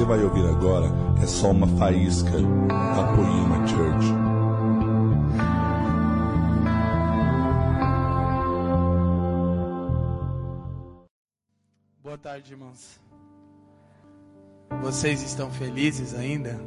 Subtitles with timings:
[0.00, 0.86] você vai ouvir agora
[1.22, 4.06] é só uma faísca da Poema Church.
[12.02, 12.98] Boa tarde, irmãos.
[14.80, 16.58] Vocês estão felizes ainda?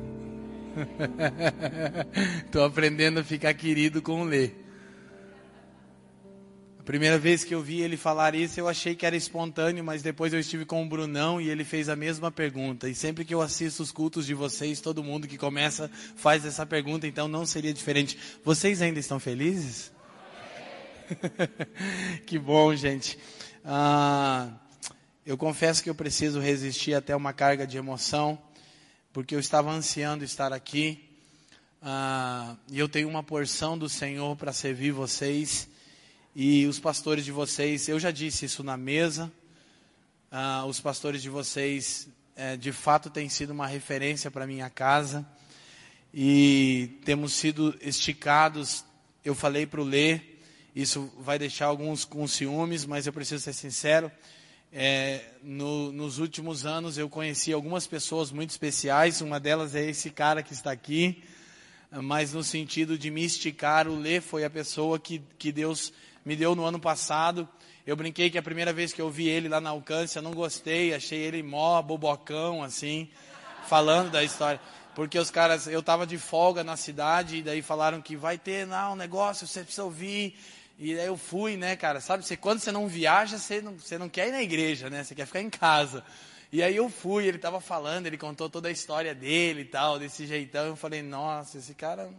[2.46, 4.52] Estou aprendendo a ficar querido com o Lê.
[6.84, 10.02] A primeira vez que eu vi ele falar isso, eu achei que era espontâneo, mas
[10.02, 12.90] depois eu estive com o Brunão e ele fez a mesma pergunta.
[12.90, 16.66] E sempre que eu assisto os cultos de vocês, todo mundo que começa faz essa
[16.66, 18.20] pergunta, então não seria diferente.
[18.44, 19.94] Vocês ainda estão felizes?
[22.28, 23.18] que bom, gente.
[23.64, 24.50] Ah,
[25.26, 28.38] eu confesso que eu preciso resistir até uma carga de emoção,
[29.14, 31.02] porque eu estava ansiando estar aqui.
[31.82, 35.72] Ah, e eu tenho uma porção do Senhor para servir vocês
[36.36, 39.32] e os pastores de vocês, eu já disse isso na mesa,
[40.32, 45.24] uh, os pastores de vocês é, de fato têm sido uma referência para minha casa
[46.12, 48.84] e temos sido esticados.
[49.24, 50.22] Eu falei para o Lê,
[50.76, 54.12] isso vai deixar alguns com ciúmes, mas eu preciso ser sincero.
[54.72, 60.10] É, no, nos últimos anos eu conheci algumas pessoas muito especiais, uma delas é esse
[60.10, 61.24] cara que está aqui,
[61.92, 65.94] mas no sentido de me esticar, o Lê foi a pessoa que, que Deus
[66.26, 67.48] me deu no ano passado.
[67.86, 70.32] Eu brinquei que a primeira vez que eu vi ele lá na Alcântara, eu não
[70.32, 73.10] gostei, achei ele mó bobocão, assim,
[73.68, 74.60] falando da história.
[74.96, 78.66] Porque os caras, eu tava de folga na cidade, e daí falaram que vai ter
[78.68, 80.38] não, um negócio, você precisa ouvir.
[80.80, 82.00] E daí eu fui, né, cara?
[82.00, 85.04] Sabe, você, quando você não viaja, você não, você não quer ir na igreja, né?
[85.04, 86.04] Você quer ficar em casa.
[86.52, 89.98] E aí eu fui, ele tava falando, ele contou toda a história dele e tal,
[89.98, 90.68] desse jeitão.
[90.68, 92.12] Eu falei, nossa, esse cara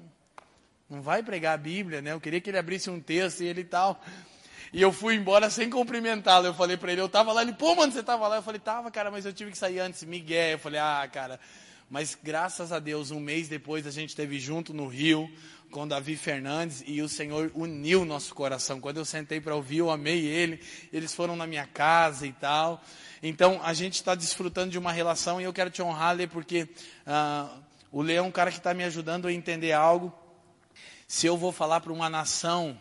[0.88, 2.12] não vai pregar a Bíblia, né?
[2.12, 4.02] Eu queria que ele abrisse um texto e ele tal.
[4.72, 6.46] E eu fui embora sem cumprimentá-lo.
[6.46, 8.36] Eu falei para ele, eu tava lá, ele, pô, mano, você tava lá?
[8.36, 10.52] Eu falei, tava, cara, mas eu tive que sair antes, Miguel.
[10.52, 11.38] Eu falei, ah, cara.
[11.88, 15.30] Mas graças a Deus, um mês depois a gente esteve junto no Rio
[15.70, 18.80] com Davi Fernandes e o Senhor uniu nosso coração.
[18.80, 20.60] Quando eu sentei para ouvir, eu amei ele.
[20.92, 22.82] Eles foram na minha casa e tal.
[23.22, 26.68] Então a gente está desfrutando de uma relação e eu quero te honrar, Lê, porque
[27.06, 30.12] uh, o Lê é um cara que está me ajudando a entender algo
[31.14, 32.76] se eu vou falar para uma nação,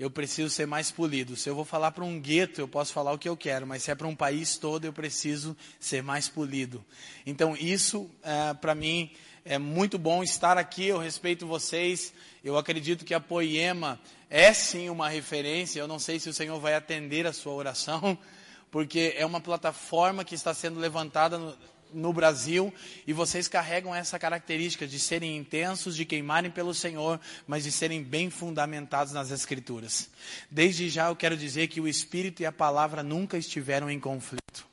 [0.00, 1.36] eu preciso ser mais polido.
[1.36, 3.82] Se eu vou falar para um gueto, eu posso falar o que eu quero, mas
[3.82, 6.82] se é para um país todo, eu preciso ser mais polido.
[7.26, 9.10] Então, isso, é, para mim,
[9.44, 10.86] é muito bom estar aqui.
[10.86, 12.14] Eu respeito vocês.
[12.42, 14.00] Eu acredito que a Poema
[14.30, 15.78] é sim uma referência.
[15.78, 18.16] Eu não sei se o Senhor vai atender a sua oração,
[18.72, 21.54] porque é uma plataforma que está sendo levantada no,
[21.92, 22.72] no Brasil
[23.06, 28.02] e vocês carregam essa característica de serem intensos, de queimarem pelo Senhor, mas de serem
[28.02, 30.10] bem fundamentados nas Escrituras.
[30.50, 34.66] Desde já eu quero dizer que o Espírito e a palavra nunca estiveram em conflito.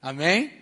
[0.00, 0.52] Amém?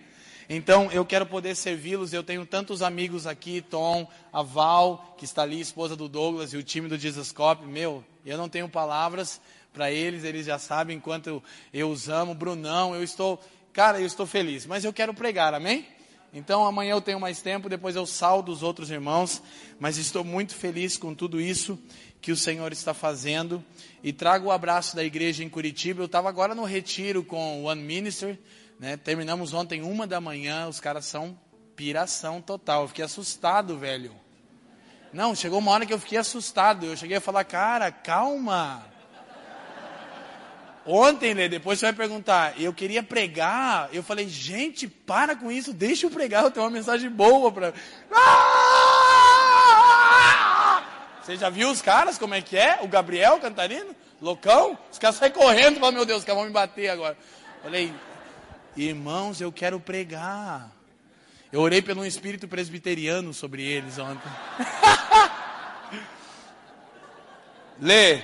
[0.49, 2.13] Então eu quero poder servi-los.
[2.13, 6.57] Eu tenho tantos amigos aqui, Tom, a Val, que está ali, esposa do Douglas, e
[6.57, 7.65] o time do Jesuscope.
[7.65, 9.41] Meu, eu não tenho palavras
[9.73, 11.43] para eles, eles já sabem quanto
[11.73, 12.33] eu os amo.
[12.33, 13.39] Brunão, eu estou,
[13.73, 15.85] cara, eu estou feliz, mas eu quero pregar, amém?
[16.35, 19.41] Então amanhã eu tenho mais tempo, depois eu saldo os outros irmãos,
[19.79, 21.79] mas estou muito feliz com tudo isso
[22.21, 23.63] que o Senhor está fazendo
[24.03, 26.01] e trago o abraço da igreja em Curitiba.
[26.01, 28.37] Eu estava agora no retiro com o One Minister,
[28.77, 28.97] né?
[28.97, 31.39] terminamos ontem uma da manhã, os caras são
[31.73, 32.81] piração total.
[32.81, 34.11] Eu fiquei assustado, velho.
[35.13, 36.85] Não, chegou uma hora que eu fiquei assustado.
[36.85, 38.85] Eu cheguei a falar, cara, calma.
[40.85, 45.73] Ontem, Lê, depois você vai perguntar, eu queria pregar, eu falei, gente, para com isso,
[45.73, 47.73] deixa eu pregar, eu tenho uma mensagem boa para.
[48.11, 48.75] Ah!
[51.23, 52.77] Você já viu os caras, como é que é?
[52.83, 53.95] O Gabriel Cantarino?
[54.21, 54.77] Loucão?
[54.91, 57.17] Os caras saem correndo falam, meu Deus, os caras vão me bater agora.
[57.63, 57.91] Falei,
[58.77, 60.69] irmãos, eu quero pregar.
[61.51, 64.29] Eu orei pelo espírito presbiteriano sobre eles ontem.
[67.81, 68.23] Lê,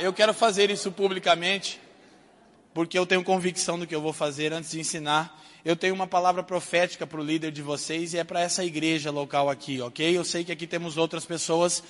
[0.00, 1.80] eu quero fazer isso publicamente,
[2.72, 5.42] porque eu tenho convicção do que eu vou fazer antes de ensinar.
[5.64, 9.10] Eu tenho uma palavra profética para o líder de vocês e é para essa igreja
[9.10, 10.16] local aqui, ok?
[10.16, 11.82] Eu sei que aqui temos outras pessoas,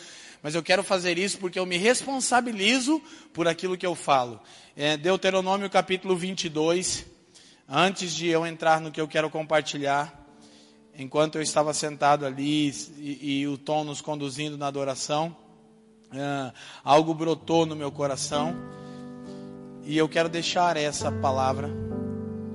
[0.43, 3.01] mas eu quero fazer isso porque eu me responsabilizo
[3.33, 4.41] por aquilo que eu falo.
[4.77, 7.07] É, Deuteronômio capítulo 22,
[7.69, 10.25] antes de eu entrar no que eu quero compartilhar,
[10.97, 15.37] enquanto eu estava sentado ali e, e o Tom nos conduzindo na adoração,
[16.13, 16.53] é,
[16.83, 18.55] algo brotou no meu coração
[19.85, 21.71] e eu quero deixar essa palavra.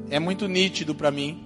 [0.10, 1.46] É muito nítido para mim.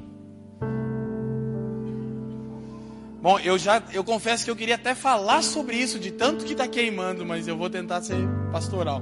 [3.22, 6.52] Bom, eu já, eu confesso que eu queria até falar sobre isso, de tanto que
[6.52, 8.18] está queimando, mas eu vou tentar ser
[8.52, 9.02] pastoral.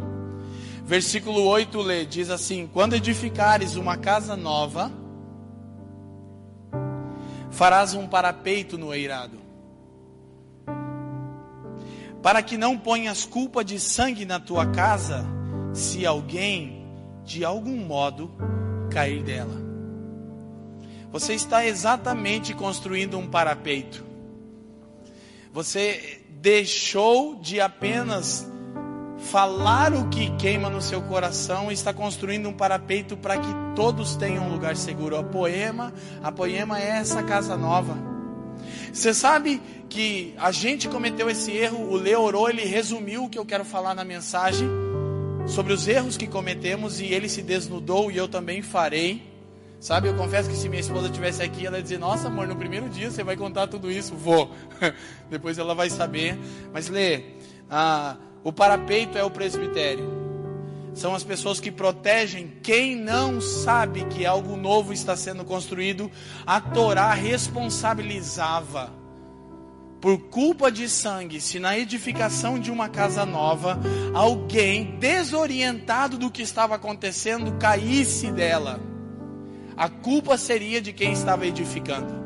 [0.86, 4.92] Versículo 8 lê, diz assim: Quando edificares uma casa nova,
[7.50, 9.41] farás um parapeito no eirado,
[12.22, 15.26] para que não ponhas culpa de sangue na tua casa,
[15.74, 16.86] se alguém,
[17.24, 18.32] de algum modo,
[18.92, 19.60] cair dela.
[21.12, 24.06] Você está exatamente construindo um parapeito.
[25.52, 28.48] Você deixou de apenas
[29.18, 34.16] falar o que queima no seu coração e está construindo um parapeito para que todos
[34.16, 35.18] tenham um lugar seguro.
[35.18, 38.11] A poema, a poema é essa casa nova.
[38.92, 43.46] Você sabe que a gente cometeu esse erro, o Leorô, ele resumiu o que eu
[43.46, 44.68] quero falar na mensagem
[45.48, 49.30] sobre os erros que cometemos e ele se desnudou e eu também farei.
[49.80, 52.56] Sabe, eu confesso que se minha esposa estivesse aqui, ela ia dizer: Nossa, amor, no
[52.56, 54.14] primeiro dia você vai contar tudo isso?
[54.14, 54.52] Vou.
[55.28, 56.38] Depois ela vai saber.
[56.72, 57.24] Mas lê,
[57.68, 60.21] ah, o parapeito é o presbitério.
[60.94, 66.12] São as pessoas que protegem quem não sabe que algo novo está sendo construído.
[66.46, 68.92] A Torá responsabilizava
[70.02, 73.80] por culpa de sangue, se na edificação de uma casa nova,
[74.16, 78.80] alguém desorientado do que estava acontecendo caísse dela,
[79.78, 82.20] a culpa seria de quem estava edificando.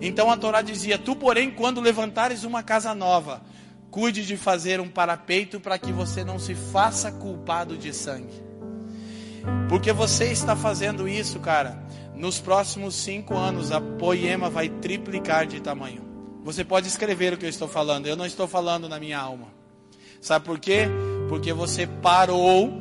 [0.00, 3.42] Então a Torá dizia: Tu, porém, quando levantares uma casa nova,
[3.92, 8.42] Cuide de fazer um parapeito para que você não se faça culpado de sangue.
[9.68, 11.78] Porque você está fazendo isso, cara.
[12.14, 16.02] Nos próximos cinco anos, a poema vai triplicar de tamanho.
[16.42, 18.06] Você pode escrever o que eu estou falando.
[18.06, 19.48] Eu não estou falando na minha alma.
[20.22, 20.88] Sabe por quê?
[21.28, 22.72] Porque você parou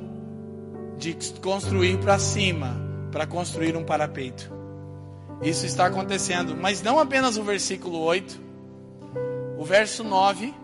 [0.98, 2.80] de construir para cima,
[3.12, 4.50] para construir um parapeito.
[5.42, 6.56] Isso está acontecendo.
[6.56, 8.40] Mas não apenas o versículo 8,
[9.58, 10.61] o verso 9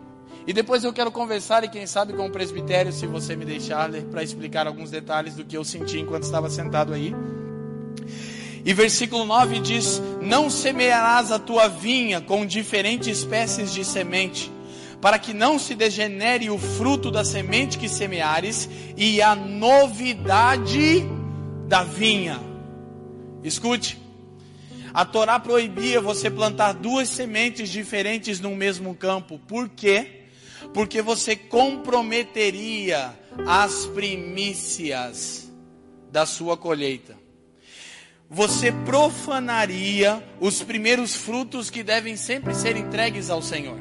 [0.47, 3.91] e depois eu quero conversar e quem sabe com o presbitério, se você me deixar,
[4.09, 7.13] para explicar alguns detalhes do que eu senti enquanto estava sentado aí.
[8.63, 14.49] E versículo 9 diz: Não semearás a tua vinha com diferentes espécies de semente,
[15.01, 21.05] para que não se degenere o fruto da semente que semeares e a novidade
[21.67, 22.39] da vinha.
[23.43, 23.99] Escute,
[24.93, 29.39] a Torá proibia você plantar duas sementes diferentes no mesmo campo.
[29.45, 30.16] Por quê?
[30.73, 35.51] Porque você comprometeria as primícias
[36.11, 37.15] da sua colheita.
[38.29, 43.79] Você profanaria os primeiros frutos que devem sempre ser entregues ao Senhor.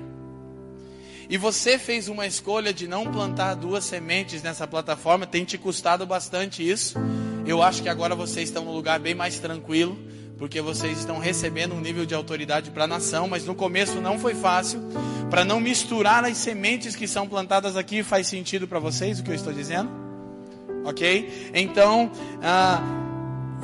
[1.29, 6.07] E você fez uma escolha de não plantar duas sementes nessa plataforma, tem te custado
[6.07, 6.97] bastante isso.
[7.45, 9.99] Eu acho que agora vocês estão num lugar bem mais tranquilo
[10.39, 14.19] porque vocês estão recebendo um nível de autoridade para a nação, mas no começo não
[14.19, 14.81] foi fácil.
[15.31, 19.31] Para não misturar as sementes que são plantadas aqui, faz sentido para vocês o que
[19.31, 19.91] eu estou dizendo?
[20.85, 21.51] Ok?
[21.55, 22.11] Então,
[22.43, 22.81] ah,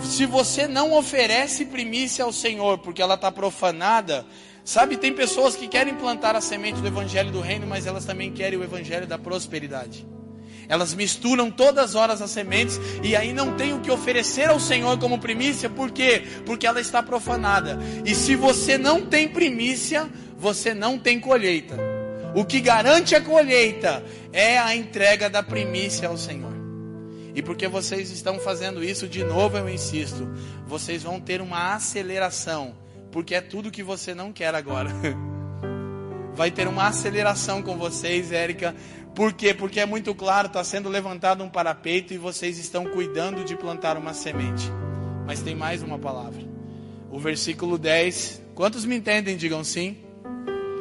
[0.00, 4.24] se você não oferece primícia ao Senhor, porque ela está profanada,
[4.64, 8.32] sabe, tem pessoas que querem plantar a semente do Evangelho do Reino, mas elas também
[8.32, 10.06] querem o Evangelho da prosperidade.
[10.68, 14.60] Elas misturam todas as horas as sementes e aí não tem o que oferecer ao
[14.60, 16.22] Senhor como primícia, por quê?
[16.46, 17.78] Porque ela está profanada.
[18.04, 21.76] E se você não tem primícia, você não tem colheita.
[22.34, 26.52] O que garante a colheita é a entrega da primícia ao Senhor.
[27.34, 30.30] E porque vocês estão fazendo isso, de novo eu insisto,
[30.66, 32.74] vocês vão ter uma aceleração,
[33.10, 34.90] porque é tudo que você não quer agora.
[36.34, 38.74] Vai ter uma aceleração com vocês, Érica,
[39.14, 39.52] por quê?
[39.52, 43.96] Porque é muito claro, está sendo levantado um parapeito e vocês estão cuidando de plantar
[43.96, 44.70] uma semente.
[45.26, 46.42] Mas tem mais uma palavra.
[47.10, 48.42] O versículo 10.
[48.54, 49.36] Quantos me entendem?
[49.36, 49.98] Digam sim.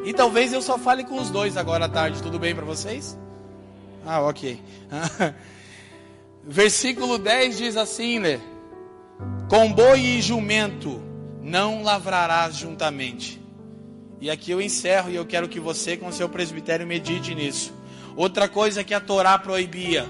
[0.06, 2.24] E talvez eu só fale com os dois agora à tarde.
[2.24, 3.18] Tudo bem para vocês?
[4.06, 4.60] Ah, ok.
[6.44, 8.40] versículo 10 diz assim, né?
[9.50, 11.02] Com boi e jumento
[11.42, 13.42] não lavrarás juntamente.
[14.22, 17.74] E aqui eu encerro e eu quero que você, com seu presbitério, medite nisso.
[18.16, 20.06] Outra coisa que a Torá proibia,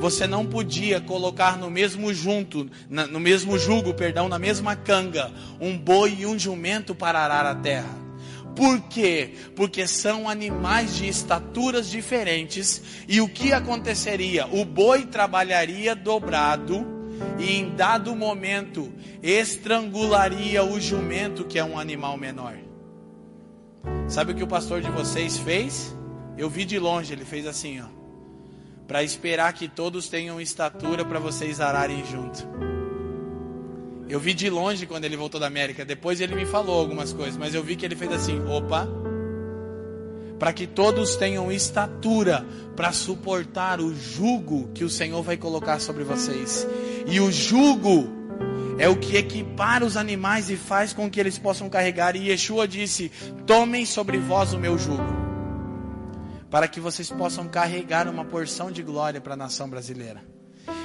[0.00, 5.76] você não podia colocar no mesmo junto, no mesmo jugo, perdão, na mesma canga, um
[5.76, 8.08] boi e um jumento para arar a terra.
[8.54, 9.34] Por quê?
[9.54, 14.46] Porque são animais de estaturas diferentes e o que aconteceria?
[14.48, 16.84] O boi trabalharia dobrado
[17.38, 22.56] e em dado momento estrangularia o jumento, que é um animal menor.
[24.08, 25.96] Sabe o que o pastor de vocês fez?
[26.38, 27.86] Eu vi de longe, ele fez assim, ó.
[28.86, 32.46] Para esperar que todos tenham estatura para vocês ararem junto.
[34.08, 35.84] Eu vi de longe quando ele voltou da América.
[35.84, 38.88] Depois ele me falou algumas coisas, mas eu vi que ele fez assim: opa,
[40.38, 46.04] para que todos tenham estatura para suportar o jugo que o Senhor vai colocar sobre
[46.04, 46.66] vocês.
[47.06, 48.08] E o jugo
[48.78, 52.16] é o que equipara os animais e faz com que eles possam carregar.
[52.16, 53.10] E Yeshua disse:
[53.46, 55.02] Tomem sobre vós o meu jugo,
[56.50, 60.22] para que vocês possam carregar uma porção de glória para a nação brasileira.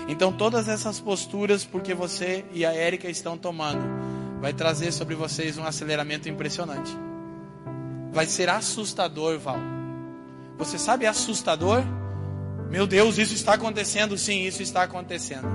[0.08, 3.84] Então, todas essas posturas, porque você e a Érica estão tomando,
[4.42, 6.92] vai trazer sobre vocês um aceleramento impressionante.
[8.12, 9.60] Vai ser assustador, Val.
[10.58, 11.82] Você sabe assustador?
[12.70, 14.18] Meu Deus, isso está acontecendo?
[14.18, 15.48] Sim, isso está acontecendo.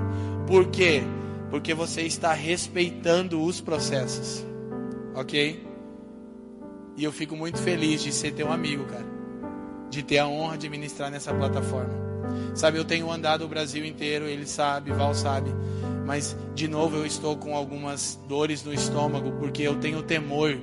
[0.47, 1.03] Por quê?
[1.49, 4.43] Porque você está respeitando os processos.
[5.13, 5.65] Ok?
[6.97, 9.18] E eu fico muito feliz de ser teu amigo, cara.
[9.89, 11.93] De ter a honra de ministrar nessa plataforma.
[12.53, 15.49] Sabe, eu tenho andado o Brasil inteiro, ele sabe, Val sabe.
[16.05, 20.57] Mas, de novo, eu estou com algumas dores no estômago, porque eu tenho temor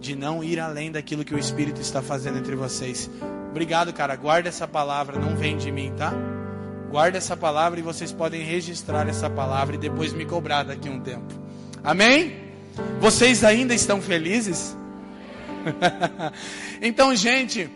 [0.00, 3.10] de não ir além daquilo que o Espírito está fazendo entre vocês.
[3.50, 4.16] Obrigado, cara.
[4.16, 6.12] Guarda essa palavra, não vem de mim, tá?
[6.90, 11.00] Guarda essa palavra e vocês podem registrar essa palavra e depois me cobrar daqui um
[11.00, 11.32] tempo.
[11.82, 12.36] Amém?
[13.00, 14.76] Vocês ainda estão felizes?
[16.82, 17.70] então, gente,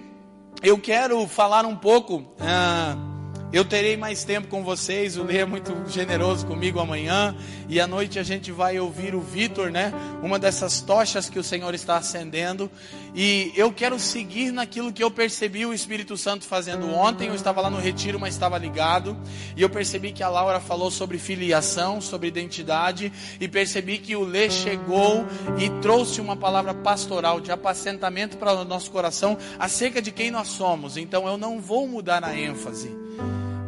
[0.62, 2.18] eu quero falar um pouco.
[2.40, 3.15] Uh,
[3.52, 5.16] eu terei mais tempo com vocês.
[5.16, 7.34] O Lê é muito generoso comigo amanhã.
[7.68, 9.92] E à noite a gente vai ouvir o Vitor, né?
[10.22, 12.70] Uma dessas tochas que o Senhor está acendendo.
[13.14, 17.28] E eu quero seguir naquilo que eu percebi o Espírito Santo fazendo ontem.
[17.28, 19.16] Eu estava lá no retiro, mas estava ligado.
[19.56, 23.12] E eu percebi que a Laura falou sobre filiação, sobre identidade.
[23.40, 25.24] E percebi que o Lê chegou
[25.56, 30.48] e trouxe uma palavra pastoral de apacentamento para o nosso coração acerca de quem nós
[30.48, 30.96] somos.
[30.96, 33.05] Então eu não vou mudar a ênfase.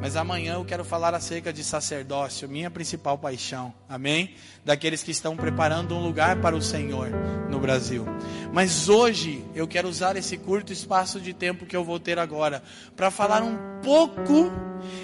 [0.00, 3.74] Mas amanhã eu quero falar acerca de sacerdócio, minha principal paixão.
[3.88, 4.34] Amém?
[4.64, 7.10] Daqueles que estão preparando um lugar para o Senhor
[7.50, 8.06] no Brasil.
[8.52, 12.62] Mas hoje eu quero usar esse curto espaço de tempo que eu vou ter agora
[12.94, 14.52] para falar um pouco.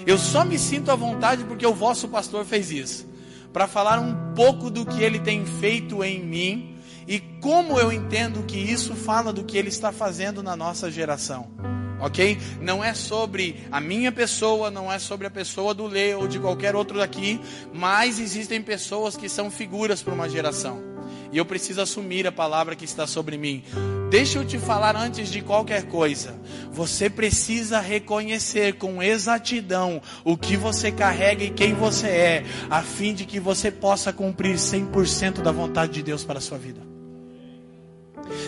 [0.07, 3.05] Eu só me sinto à vontade porque o vosso pastor fez isso.
[3.51, 8.43] Para falar um pouco do que ele tem feito em mim e como eu entendo
[8.43, 11.51] que isso fala do que ele está fazendo na nossa geração
[11.99, 12.37] ok?
[12.61, 16.39] Não é sobre a minha pessoa, não é sobre a pessoa do Lê ou de
[16.39, 17.39] qualquer outro daqui,
[17.73, 20.95] mas existem pessoas que são figuras para uma geração.
[21.31, 23.63] E eu preciso assumir a palavra que está sobre mim.
[24.09, 26.39] Deixa eu te falar antes de qualquer coisa.
[26.71, 33.13] Você precisa reconhecer com exatidão o que você carrega e quem você é, a fim
[33.13, 36.81] de que você possa cumprir 100% da vontade de Deus para a sua vida.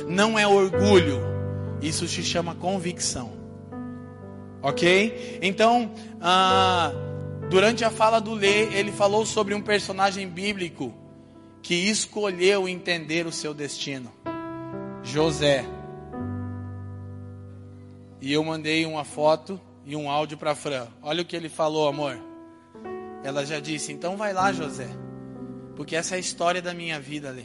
[0.07, 1.19] Não é orgulho,
[1.81, 3.36] isso se chama convicção.
[4.61, 5.39] Ok?
[5.41, 6.91] Então, ah,
[7.49, 10.93] durante a fala do Lê, ele falou sobre um personagem bíblico
[11.61, 14.11] que escolheu entender o seu destino:
[15.03, 15.65] José.
[18.19, 20.87] E eu mandei uma foto e um áudio para Fran.
[21.01, 22.19] Olha o que ele falou, amor.
[23.23, 24.89] Ela já disse: então vai lá, José,
[25.75, 27.43] porque essa é a história da minha vida, Lê.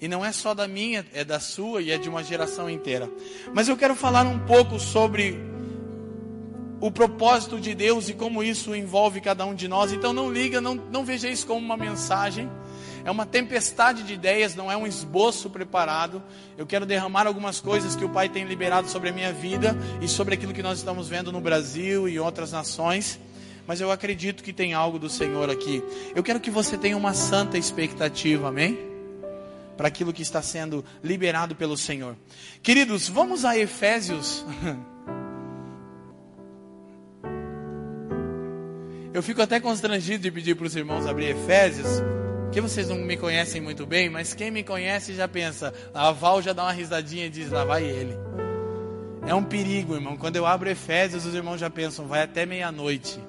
[0.00, 3.10] E não é só da minha, é da sua e é de uma geração inteira.
[3.52, 5.38] Mas eu quero falar um pouco sobre
[6.80, 9.92] o propósito de Deus e como isso envolve cada um de nós.
[9.92, 12.48] Então não liga, não, não veja isso como uma mensagem.
[13.04, 16.22] É uma tempestade de ideias, não é um esboço preparado.
[16.56, 20.08] Eu quero derramar algumas coisas que o Pai tem liberado sobre a minha vida e
[20.08, 23.18] sobre aquilo que nós estamos vendo no Brasil e outras nações.
[23.66, 25.82] Mas eu acredito que tem algo do Senhor aqui.
[26.14, 28.78] Eu quero que você tenha uma santa expectativa, amém?
[29.76, 32.16] Para aquilo que está sendo liberado pelo Senhor.
[32.62, 34.44] Queridos, vamos a Efésios
[39.12, 42.00] Eu fico até constrangido de pedir para os irmãos abrir Efésios,
[42.52, 46.40] que vocês não me conhecem muito bem, mas quem me conhece já pensa, a Val
[46.40, 48.16] já dá uma risadinha e diz, lá vai ele.
[49.26, 50.16] É um perigo, irmão.
[50.16, 53.20] Quando eu abro Efésios, os irmãos já pensam, vai até meia-noite.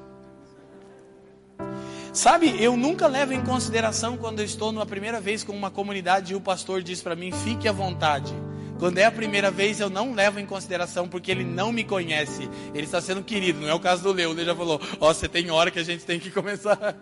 [2.13, 6.33] Sabe, eu nunca levo em consideração quando eu estou numa primeira vez com uma comunidade
[6.33, 8.33] e o pastor diz para mim, fique à vontade.
[8.81, 12.49] Quando é a primeira vez, eu não levo em consideração porque ele não me conhece.
[12.73, 13.61] Ele está sendo querido.
[13.61, 14.31] Não é o caso do Leo.
[14.31, 16.95] O Leo já falou: Ó, oh, você tem hora que a gente tem que começar.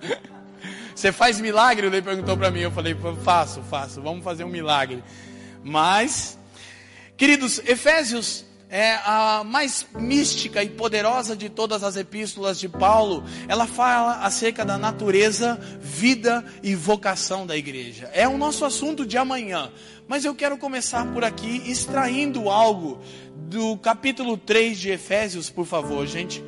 [0.94, 1.88] você faz milagre?
[1.88, 2.60] O Leo perguntou para mim.
[2.60, 2.94] Eu falei:
[3.24, 4.02] faço, faço.
[4.02, 5.02] Vamos fazer um milagre.
[5.64, 6.38] Mas,
[7.16, 13.66] queridos, Efésios é a mais mística e poderosa de todas as epístolas de Paulo, ela
[13.66, 18.10] fala acerca da natureza, vida e vocação da igreja.
[18.14, 19.72] É o nosso assunto de amanhã,
[20.10, 23.00] mas eu quero começar por aqui extraindo algo
[23.48, 26.44] do capítulo 3 de Efésios, por favor, gente.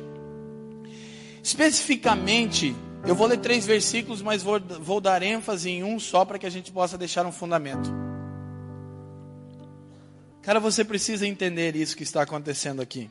[1.40, 2.74] Especificamente,
[3.06, 6.46] eu vou ler três versículos, mas vou, vou dar ênfase em um só para que
[6.46, 7.88] a gente possa deixar um fundamento.
[10.42, 13.08] Cara, você precisa entender isso que está acontecendo aqui.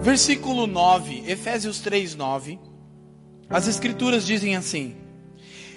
[0.00, 2.58] Versículo 9, Efésios 3, 9.
[3.48, 4.96] As Escrituras dizem assim: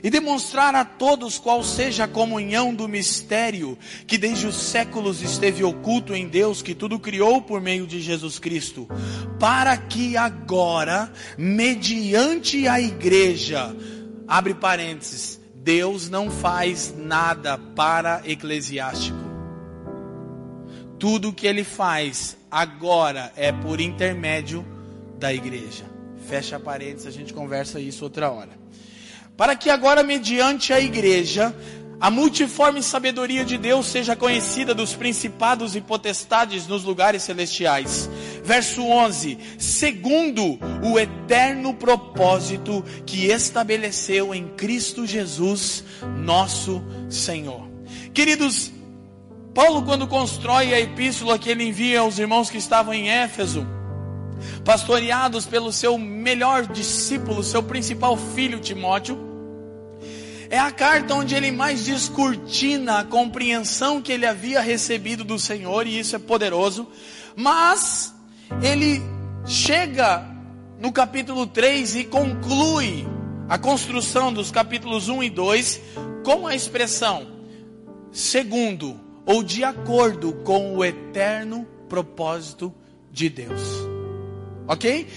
[0.05, 5.63] e demonstrar a todos qual seja a comunhão do mistério que desde os séculos esteve
[5.63, 8.87] oculto em Deus, que tudo criou por meio de Jesus Cristo,
[9.39, 13.75] para que agora, mediante a igreja,
[14.27, 19.17] abre parênteses, Deus não faz nada para eclesiástico.
[20.99, 24.63] Tudo que ele faz agora é por intermédio
[25.17, 25.85] da igreja.
[26.29, 28.64] Fecha parênteses, a gente conversa isso outra hora
[29.37, 31.53] para que agora, mediante a igreja,
[31.99, 38.09] a multiforme sabedoria de Deus seja conhecida dos principados e potestades nos lugares celestiais.
[38.43, 45.83] Verso 11: segundo o eterno propósito que estabeleceu em Cristo Jesus,
[46.17, 47.67] nosso Senhor.
[48.13, 48.71] Queridos,
[49.53, 53.65] Paulo, quando constrói a epístola que ele envia aos irmãos que estavam em Éfeso,
[54.63, 59.17] pastoreados pelo seu melhor discípulo, seu principal filho Timóteo.
[60.49, 65.87] É a carta onde ele mais descortina a compreensão que ele havia recebido do Senhor,
[65.87, 66.87] e isso é poderoso.
[67.35, 68.13] Mas
[68.61, 69.01] ele
[69.45, 70.23] chega
[70.79, 73.07] no capítulo 3 e conclui
[73.49, 75.81] a construção dos capítulos 1 e 2
[76.23, 77.35] com a expressão
[78.11, 82.73] segundo ou de acordo com o eterno propósito
[83.11, 83.61] de Deus.
[84.67, 85.07] Ok?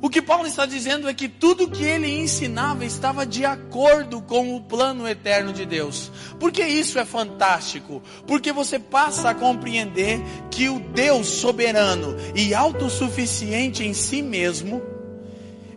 [0.00, 4.54] O que Paulo está dizendo é que tudo que ele ensinava estava de acordo com
[4.54, 6.12] o plano eterno de Deus.
[6.38, 8.00] Porque isso é fantástico?
[8.24, 10.20] Porque você passa a compreender
[10.52, 14.80] que o Deus soberano e autossuficiente em si mesmo,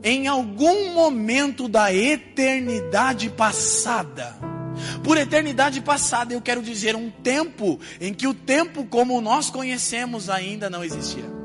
[0.03, 4.37] em algum momento da eternidade passada,
[5.03, 10.29] por eternidade passada eu quero dizer um tempo em que o tempo como nós conhecemos
[10.29, 11.40] ainda não existia.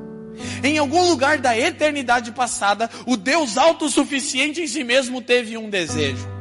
[0.63, 6.37] Em algum lugar da eternidade passada, o Deus autossuficiente em si mesmo teve um desejo.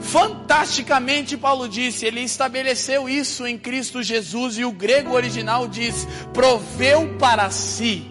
[0.00, 7.16] Fantasticamente, Paulo disse, ele estabeleceu isso em Cristo Jesus, e o grego original diz: proveu
[7.18, 8.06] para si.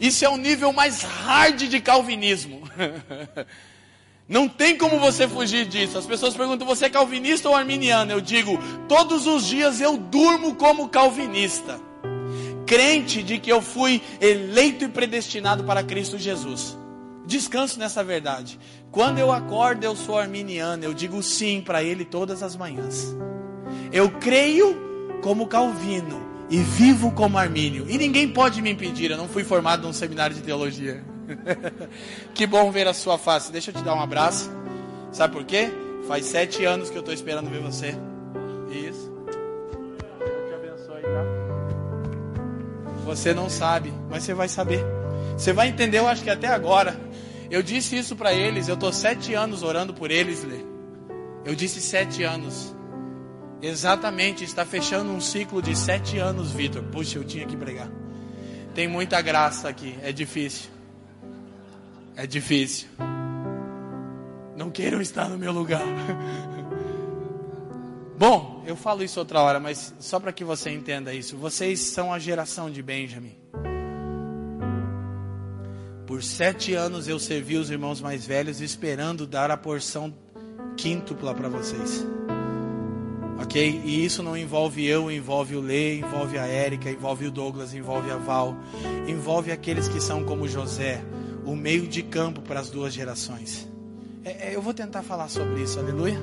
[0.00, 2.62] Isso é o nível mais hard de calvinismo.
[4.28, 5.98] Não tem como você fugir disso.
[5.98, 8.12] As pessoas perguntam: você é calvinista ou arminiano?
[8.12, 11.87] Eu digo: todos os dias eu durmo como calvinista
[12.68, 16.76] crente de que eu fui eleito e predestinado para Cristo Jesus.
[17.26, 18.60] Descanso nessa verdade.
[18.92, 23.16] Quando eu acordo, eu sou arminiano, eu digo sim para Ele todas as manhãs.
[23.90, 24.76] Eu creio
[25.22, 27.86] como Calvino e vivo como Armínio.
[27.88, 31.02] E ninguém pode me impedir, eu não fui formado num seminário de teologia.
[32.34, 33.50] que bom ver a sua face.
[33.50, 34.50] Deixa eu te dar um abraço.
[35.10, 35.70] Sabe por quê?
[36.06, 37.94] Faz sete anos que eu estou esperando ver você.
[38.70, 39.07] Isso.
[43.08, 44.84] Você não sabe, mas você vai saber.
[45.32, 46.94] Você vai entender, eu acho que até agora.
[47.50, 50.58] Eu disse isso para eles, eu estou sete anos orando por eles, Lê.
[51.42, 52.76] Eu disse sete anos.
[53.62, 56.82] Exatamente, está fechando um ciclo de sete anos, Vitor.
[56.82, 57.88] Puxa, eu tinha que pregar.
[58.74, 60.68] Tem muita graça aqui, é difícil.
[62.14, 62.88] É difícil.
[64.54, 65.80] Não queiram estar no meu lugar.
[68.18, 71.36] Bom, eu falo isso outra hora, mas só para que você entenda isso.
[71.36, 73.36] Vocês são a geração de Benjamin.
[76.04, 80.12] Por sete anos eu servi os irmãos mais velhos, esperando dar a porção
[80.76, 82.04] quíntupla para vocês.
[83.40, 83.82] Ok?
[83.84, 88.10] E isso não envolve eu, envolve o Lê, envolve a Érica, envolve o Douglas, envolve
[88.10, 88.56] a Val,
[89.06, 91.04] envolve aqueles que são como José,
[91.44, 93.68] o meio de campo para as duas gerações.
[94.24, 96.18] É, é, eu vou tentar falar sobre isso, aleluia.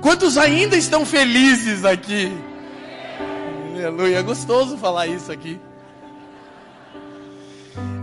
[0.00, 2.30] Quantos ainda estão felizes aqui?
[3.74, 5.58] Aleluia, é gostoso falar isso aqui.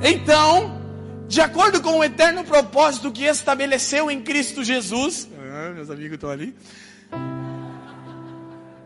[0.01, 0.81] Então,
[1.27, 6.29] de acordo com o eterno propósito que estabeleceu em Cristo Jesus, ah, meus amigos estão
[6.29, 6.55] ali.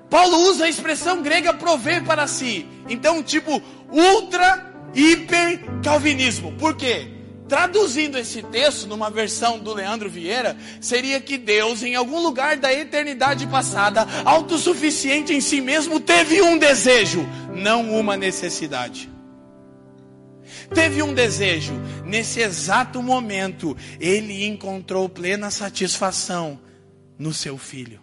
[0.10, 2.68] Paulo usa a expressão grega prover para si.
[2.90, 6.52] Então, tipo, ultra, hiper calvinismo.
[6.54, 7.19] Por quê?
[7.50, 12.72] Traduzindo esse texto numa versão do Leandro Vieira, seria que Deus, em algum lugar da
[12.72, 19.10] eternidade passada, autossuficiente em si mesmo, teve um desejo, não uma necessidade.
[20.76, 21.74] Teve um desejo,
[22.06, 26.60] nesse exato momento, ele encontrou plena satisfação
[27.18, 28.00] no seu filho.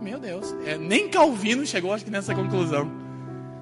[0.00, 3.09] Meu Deus, é, nem Calvino chegou acho que nessa conclusão.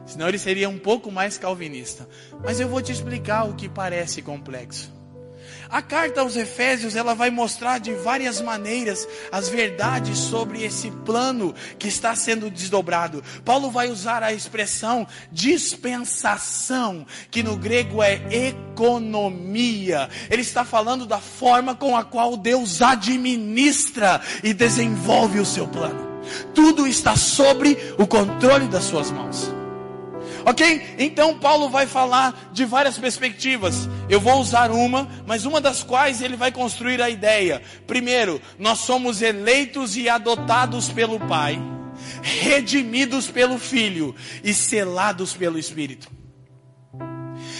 [0.09, 2.09] Senão ele seria um pouco mais calvinista.
[2.43, 4.99] Mas eu vou te explicar o que parece complexo.
[5.71, 11.55] A carta aos Efésios, ela vai mostrar de várias maneiras as verdades sobre esse plano
[11.79, 13.23] que está sendo desdobrado.
[13.45, 20.09] Paulo vai usar a expressão dispensação, que no grego é economia.
[20.31, 26.09] Ele está falando da forma com a qual Deus administra e desenvolve o seu plano.
[26.55, 29.58] Tudo está sobre o controle das suas mãos.
[30.49, 30.95] Ok?
[30.99, 33.87] Então Paulo vai falar de várias perspectivas.
[34.09, 37.61] Eu vou usar uma, mas uma das quais ele vai construir a ideia.
[37.87, 41.61] Primeiro, nós somos eleitos e adotados pelo Pai,
[42.23, 46.11] redimidos pelo Filho e selados pelo Espírito.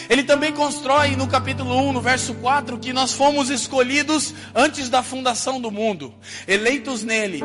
[0.09, 5.03] Ele também constrói no capítulo 1, no verso 4, que nós fomos escolhidos antes da
[5.03, 6.15] fundação do mundo,
[6.47, 7.45] eleitos nele.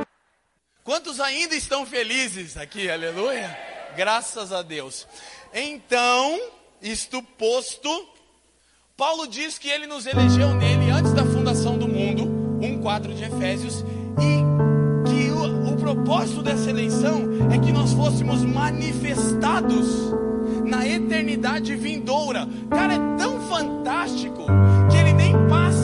[0.86, 2.90] Quantos ainda estão felizes aqui?
[2.90, 3.73] Aleluia!
[3.96, 5.08] Graças a Deus.
[5.54, 6.40] Então,
[6.82, 7.90] isto posto,
[8.98, 12.24] Paulo diz que ele nos elegeu nele antes da fundação do mundo,
[12.62, 13.84] um quadro de Efésios,
[14.20, 19.88] e que o, o propósito dessa eleição é que nós fôssemos manifestados
[20.66, 22.48] na eternidade vindoura.
[22.70, 24.46] Cara, é tão fantástico
[24.90, 25.83] que ele nem passa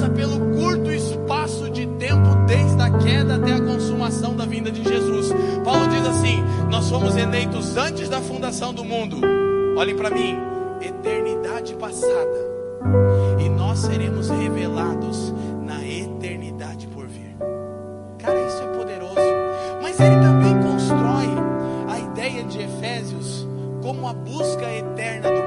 [2.10, 5.32] tempo desde a queda até a consumação da vinda de Jesus.
[5.64, 9.20] Paulo diz assim: Nós fomos eleitos antes da fundação do mundo
[9.80, 10.36] Olhem para mim,
[10.82, 12.50] eternidade passada.
[13.40, 15.34] E nós seremos revelados
[15.66, 17.34] na eternidade por vir.
[18.18, 19.16] Cara, isso é poderoso.
[19.82, 21.28] Mas ele também constrói
[21.88, 23.48] a ideia de Efésios
[23.82, 25.39] como a busca eterna do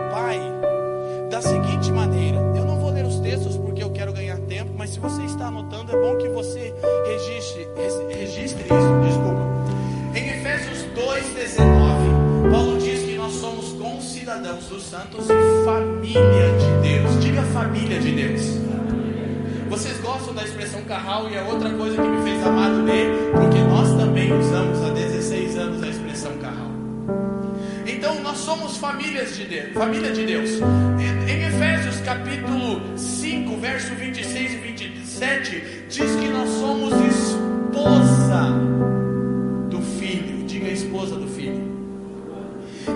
[4.93, 6.75] se você está anotando, é bom que você
[7.07, 7.67] registre,
[8.15, 9.01] registre isso.
[9.07, 9.43] Desculpa.
[10.15, 13.03] Em Efésios 2,19, Paulo diz
[14.23, 17.21] cidadãos dos santos e família de Deus.
[17.23, 18.43] Diga família de Deus.
[19.69, 23.59] Vocês gostam da expressão carral e é outra coisa que me fez amar ler, porque
[23.63, 26.71] nós também usamos há 16 anos a expressão carral.
[27.87, 30.51] Então nós somos famílias de Deus, família de Deus.
[31.29, 34.72] Em Efésios capítulo 5, verso 26 e 27,
[35.89, 38.51] diz que nós somos esposa
[39.71, 40.45] do filho.
[40.47, 41.63] Diga esposa do filho.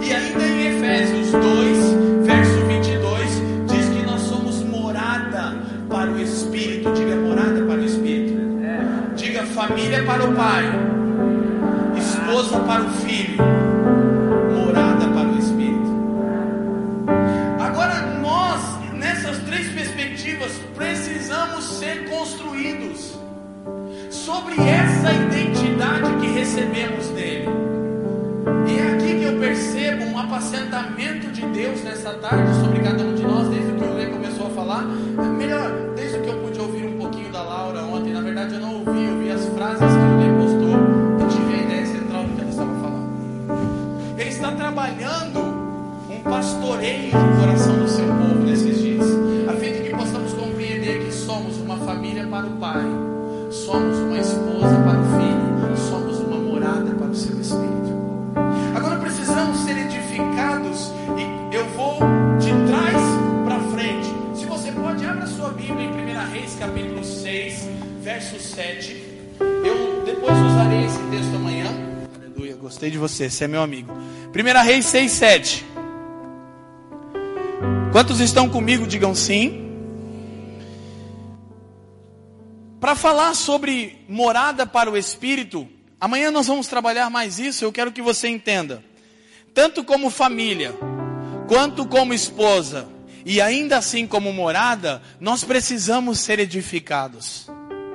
[0.03, 5.55] E ainda em Efésios 2, verso 22, diz que nós somos morada
[5.89, 6.93] para o Espírito.
[6.93, 8.37] Diga morada para o Espírito.
[9.15, 10.65] Diga família para o Pai,
[32.29, 32.56] tarde
[73.17, 73.93] você, você é meu amigo.
[73.93, 75.67] 1 Reis 6, 7.
[77.93, 78.87] Quantos estão comigo?
[78.87, 79.65] Digam sim.
[82.79, 85.67] Para falar sobre morada para o Espírito,
[85.99, 87.65] Amanhã nós vamos trabalhar mais isso.
[87.65, 88.85] Eu quero que você entenda.
[89.55, 90.75] Tanto como família,
[91.49, 92.87] quanto como esposa,
[93.25, 97.49] e ainda assim como morada, nós precisamos ser edificados.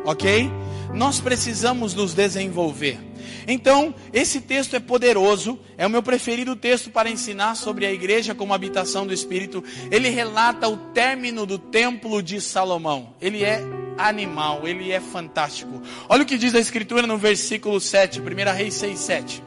[0.05, 0.49] Ok?
[0.93, 2.99] Nós precisamos nos desenvolver.
[3.47, 8.35] Então, esse texto é poderoso, é o meu preferido texto para ensinar sobre a igreja
[8.35, 9.63] como habitação do Espírito.
[9.89, 13.13] Ele relata o término do templo de Salomão.
[13.21, 13.63] Ele é
[13.97, 15.81] animal, ele é fantástico.
[16.09, 18.23] Olha o que diz a Escritura no versículo 7, 1
[18.55, 19.43] Reis 6, 7.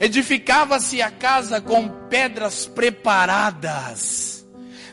[0.00, 4.44] Edificava-se a casa com pedras preparadas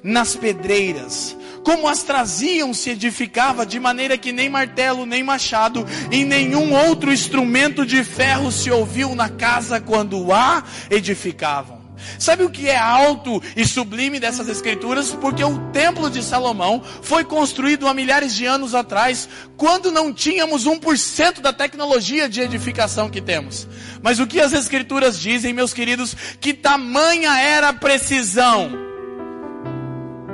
[0.03, 6.23] nas pedreiras, como as traziam, se edificava, de maneira que nem martelo, nem machado, e
[6.23, 11.81] nenhum outro instrumento de ferro se ouviu na casa quando a edificavam.
[12.17, 15.13] Sabe o que é alto e sublime dessas escrituras?
[15.13, 20.65] Porque o templo de Salomão foi construído há milhares de anos atrás, quando não tínhamos
[20.65, 23.67] 1% da tecnologia de edificação que temos.
[24.01, 28.90] Mas o que as escrituras dizem, meus queridos, que tamanha era a precisão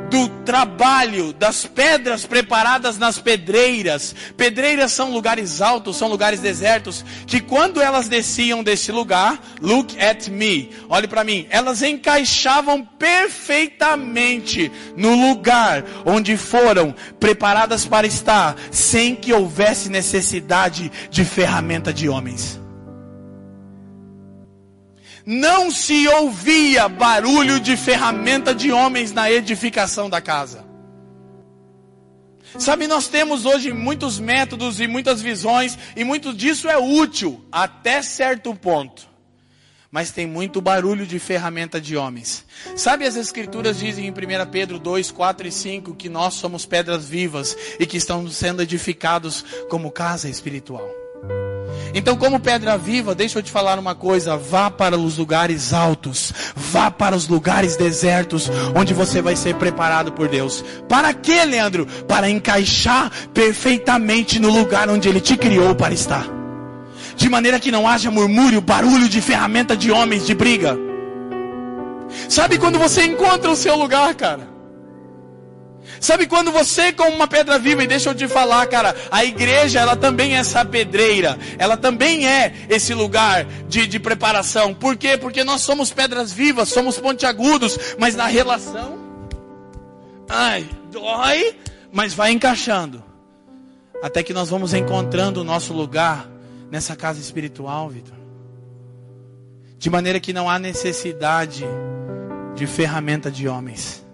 [0.09, 4.15] do trabalho, das pedras preparadas nas pedreiras.
[4.35, 10.27] Pedreiras são lugares altos, são lugares desertos, que quando elas desciam desse lugar, look at
[10.29, 19.15] me, olhe para mim, elas encaixavam perfeitamente no lugar onde foram preparadas para estar, sem
[19.15, 22.66] que houvesse necessidade de ferramenta de homens
[25.27, 30.65] não se ouvia barulho de ferramenta de homens na edificação da casa.
[32.57, 38.01] Sabe, nós temos hoje muitos métodos e muitas visões, e muito disso é útil até
[38.01, 39.05] certo ponto.
[39.91, 42.45] Mas tem muito barulho de ferramenta de homens.
[42.77, 47.05] Sabe, as Escrituras dizem em 1 Pedro 2, 4 e 5 que nós somos pedras
[47.05, 50.89] vivas e que estamos sendo edificados como casa espiritual.
[51.93, 56.34] Então, como pedra viva, deixa eu te falar uma coisa: vá para os lugares altos,
[56.56, 60.63] vá para os lugares desertos, onde você vai ser preparado por Deus.
[60.88, 61.86] Para quê, Leandro?
[62.08, 66.25] Para encaixar perfeitamente no lugar onde Ele te criou para estar.
[67.15, 70.77] De maneira que não haja murmúrio, barulho de ferramenta de homens de briga.
[72.30, 74.56] Sabe quando você encontra o seu lugar, cara?
[75.99, 79.79] Sabe quando você como uma pedra viva, e deixa eu te falar, cara, a igreja
[79.79, 84.73] ela também é essa pedreira, ela também é esse lugar de, de preparação.
[84.73, 85.17] Por quê?
[85.17, 88.97] Porque nós somos pedras vivas, somos pontiagudos, mas na relação,
[90.29, 91.55] ai, dói,
[91.91, 93.03] mas vai encaixando.
[94.01, 96.29] Até que nós vamos encontrando o nosso lugar
[96.69, 98.15] nessa casa espiritual, Vitor.
[99.79, 101.65] De maneira que não há necessidade
[102.55, 104.06] de ferramenta de homens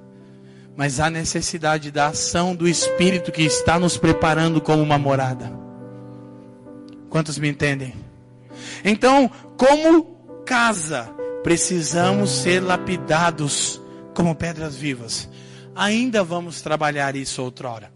[0.76, 5.52] mas há necessidade da ação do Espírito que está nos preparando como uma morada.
[7.10, 7.94] Quantos me entendem?
[8.84, 13.80] Então, como casa, precisamos ser lapidados
[14.16, 15.30] como pedras vivas.
[15.76, 17.92] Ainda vamos trabalhar isso outrora.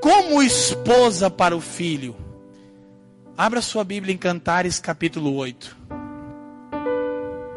[0.00, 2.16] Como esposa para o filho.
[3.36, 5.76] Abra sua Bíblia em Cantares capítulo 8.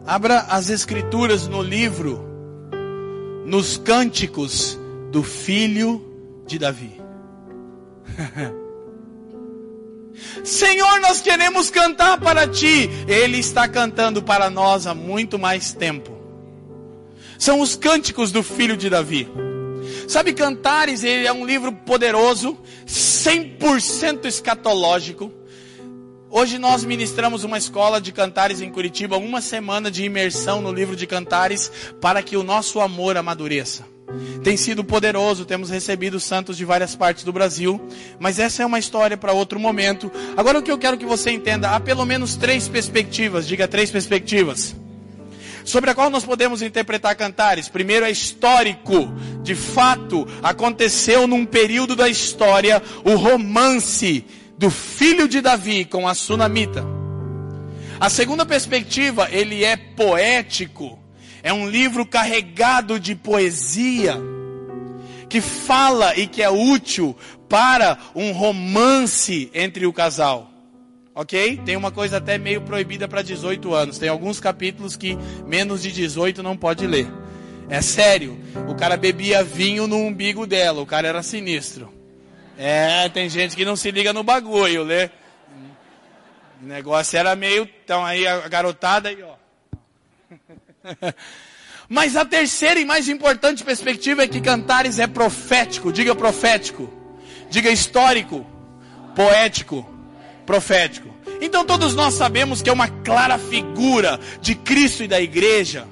[0.06, 2.33] Abra as escrituras no livro
[3.46, 4.80] nos cânticos
[5.12, 6.04] do filho
[6.46, 7.02] de Davi.
[10.44, 12.90] Senhor, nós queremos cantar para ti.
[13.08, 16.12] Ele está cantando para nós há muito mais tempo.
[17.38, 19.28] São os cânticos do filho de Davi.
[20.08, 25.32] Sabe, Cantares, ele é um livro poderoso, 100% escatológico
[26.36, 30.96] Hoje nós ministramos uma escola de cantares em Curitiba, uma semana de imersão no livro
[30.96, 33.86] de cantares para que o nosso amor amadureça.
[34.44, 37.80] Tem sido poderoso, temos recebido santos de várias partes do Brasil,
[38.20, 40.12] mas essa é uma história para outro momento.
[40.36, 43.92] Agora o que eu quero que você entenda, há pelo menos três perspectivas, diga três
[43.92, 44.76] perspectivas,
[45.64, 47.70] sobre a qual nós podemos interpretar cantares.
[47.70, 54.26] Primeiro é histórico, de fato, aconteceu num período da história o romance
[54.64, 56.86] do filho de Davi com a sunamita.
[58.00, 60.98] A segunda perspectiva, ele é poético.
[61.44, 64.16] É um livro carregado de poesia
[65.28, 67.14] que fala e que é útil
[67.50, 70.50] para um romance entre o casal.
[71.14, 71.60] Ok?
[71.66, 73.98] Tem uma coisa até meio proibida para 18 anos.
[73.98, 77.12] Tem alguns capítulos que menos de 18 não pode ler.
[77.68, 78.40] É sério.
[78.70, 80.82] O cara bebia vinho no umbigo dela.
[80.82, 82.03] O cara era sinistro.
[82.58, 85.10] É, tem gente que não se liga no bagulho, né?
[86.62, 87.68] O negócio era meio.
[87.84, 89.36] Então aí a garotada aí, ó.
[91.90, 95.92] Mas a terceira e mais importante perspectiva é que Cantares é profético.
[95.92, 96.92] Diga profético.
[97.50, 98.46] Diga histórico.
[99.16, 99.88] Poético.
[100.46, 101.14] Profético.
[101.42, 105.88] Então todos nós sabemos que é uma clara figura de Cristo e da igreja.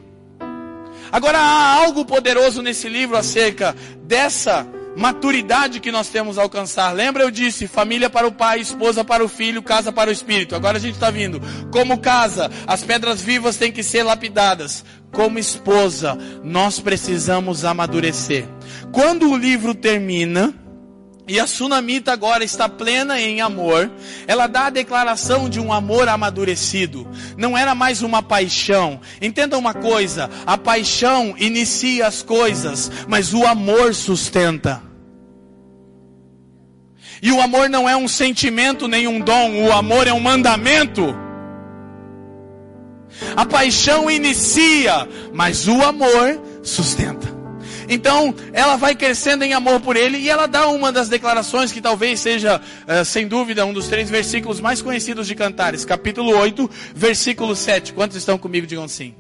[1.12, 4.66] Agora há algo poderoso nesse livro acerca dessa
[4.96, 6.92] maturidade que nós temos a alcançar.
[6.92, 10.56] Lembra eu disse, família para o pai, esposa para o filho, casa para o espírito.
[10.56, 11.42] Agora a gente está vindo.
[11.72, 14.84] Como casa, as pedras vivas têm que ser lapidadas.
[15.12, 18.46] Como esposa, nós precisamos amadurecer.
[18.92, 20.54] Quando o livro termina,
[21.32, 23.90] e a sunamita agora está plena em amor.
[24.28, 27.08] Ela dá a declaração de um amor amadurecido.
[27.38, 29.00] Não era mais uma paixão.
[29.22, 34.84] Entenda uma coisa: a paixão inicia as coisas, mas o amor sustenta.
[37.22, 41.16] E o amor não é um sentimento nem um dom, o amor é um mandamento.
[43.38, 47.41] A paixão inicia, mas o amor sustenta.
[47.94, 51.82] Então, ela vai crescendo em amor por ele e ela dá uma das declarações que
[51.82, 56.72] talvez seja, uh, sem dúvida, um dos três versículos mais conhecidos de Cantares, capítulo 8,
[56.96, 57.92] versículo 7.
[57.92, 58.66] Quantos estão comigo?
[58.66, 59.14] Digam sim.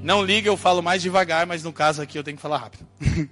[0.00, 2.86] Não liga, eu falo mais devagar, mas no caso aqui eu tenho que falar rápido.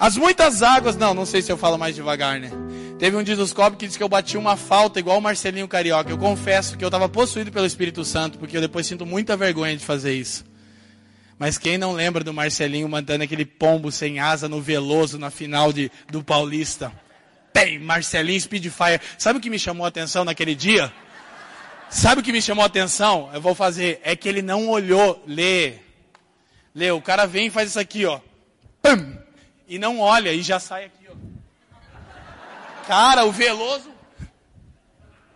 [0.00, 2.50] As muitas águas, não, não sei se eu falo mais devagar, né?
[2.98, 6.10] Teve um didoscópio que disse que eu bati uma falta igual o Marcelinho Carioca.
[6.10, 9.76] Eu confesso que eu estava possuído pelo Espírito Santo, porque eu depois sinto muita vergonha
[9.76, 10.49] de fazer isso.
[11.40, 15.72] Mas quem não lembra do Marcelinho mandando aquele pombo sem asa no Veloso na final
[15.72, 16.92] de, do Paulista?
[17.50, 19.00] Tem, Marcelinho Speedfire.
[19.16, 20.92] Sabe o que me chamou a atenção naquele dia?
[21.88, 23.30] Sabe o que me chamou a atenção?
[23.32, 24.02] Eu vou fazer.
[24.04, 25.76] É que ele não olhou, lê.
[26.74, 28.20] Lê, o cara vem e faz isso aqui, ó.
[28.82, 29.16] Pum!
[29.66, 31.14] E não olha e já sai aqui, ó.
[32.86, 33.90] Cara, o Veloso.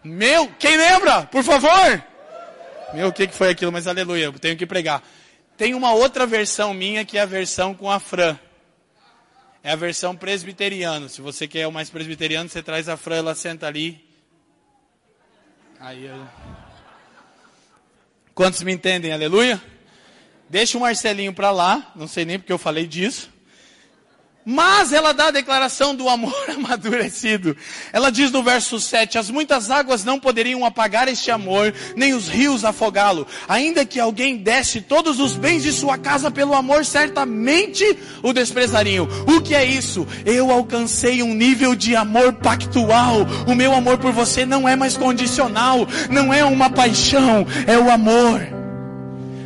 [0.05, 1.23] Meu, quem lembra?
[1.23, 2.05] Por favor.
[2.93, 3.73] Meu, o que, que foi aquilo?
[3.73, 5.03] Mas aleluia, eu tenho que pregar.
[5.57, 8.39] Tem uma outra versão minha que é a versão com a Fran.
[9.63, 11.09] É a versão presbiteriana.
[11.09, 14.05] Se você quer o mais presbiteriano, você traz a Fran, ela senta ali
[15.85, 16.27] Aí eu...
[18.35, 19.13] Quantos me entendem?
[19.13, 19.63] Aleluia?
[20.49, 23.31] Deixa o Marcelinho para lá, não sei nem porque eu falei disso.
[24.47, 27.57] Mas ela dá a declaração do amor amadurecido.
[27.93, 32.29] Ela diz no verso 7: As muitas águas não poderiam apagar este amor, nem os
[32.29, 33.27] rios afogá-lo.
[33.49, 39.09] Ainda que alguém desse todos os bens de sua casa pelo amor, certamente o desprezariam.
[39.27, 40.07] O que é isso?
[40.27, 43.27] Eu alcancei um nível de amor pactual.
[43.47, 47.91] O meu amor por você não é mais condicional, não é uma paixão, é o
[47.91, 48.43] amor.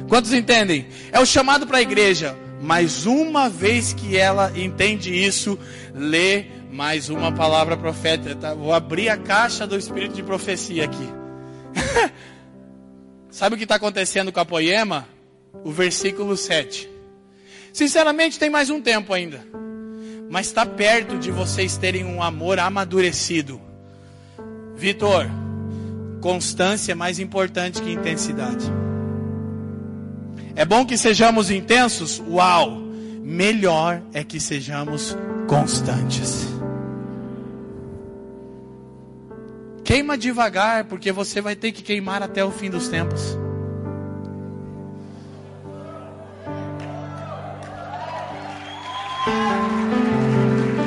[0.08, 0.88] Quantos entendem?
[1.12, 5.58] É o chamado para a igreja mas uma vez que ela entende isso,
[5.94, 8.34] lê mais uma palavra profética.
[8.34, 8.54] Tá?
[8.54, 11.08] Vou abrir a caixa do espírito de profecia aqui.
[13.30, 15.06] Sabe o que está acontecendo com a poema?
[15.64, 16.88] O versículo 7.
[17.72, 19.44] Sinceramente, tem mais um tempo ainda.
[20.28, 23.60] Mas está perto de vocês terem um amor amadurecido.
[24.74, 25.26] Vitor,
[26.20, 28.66] constância é mais importante que intensidade.
[30.58, 32.20] É bom que sejamos intensos?
[32.28, 32.82] Uau!
[33.22, 35.16] Melhor é que sejamos
[35.46, 36.48] constantes.
[39.84, 43.38] Queima devagar, porque você vai ter que queimar até o fim dos tempos.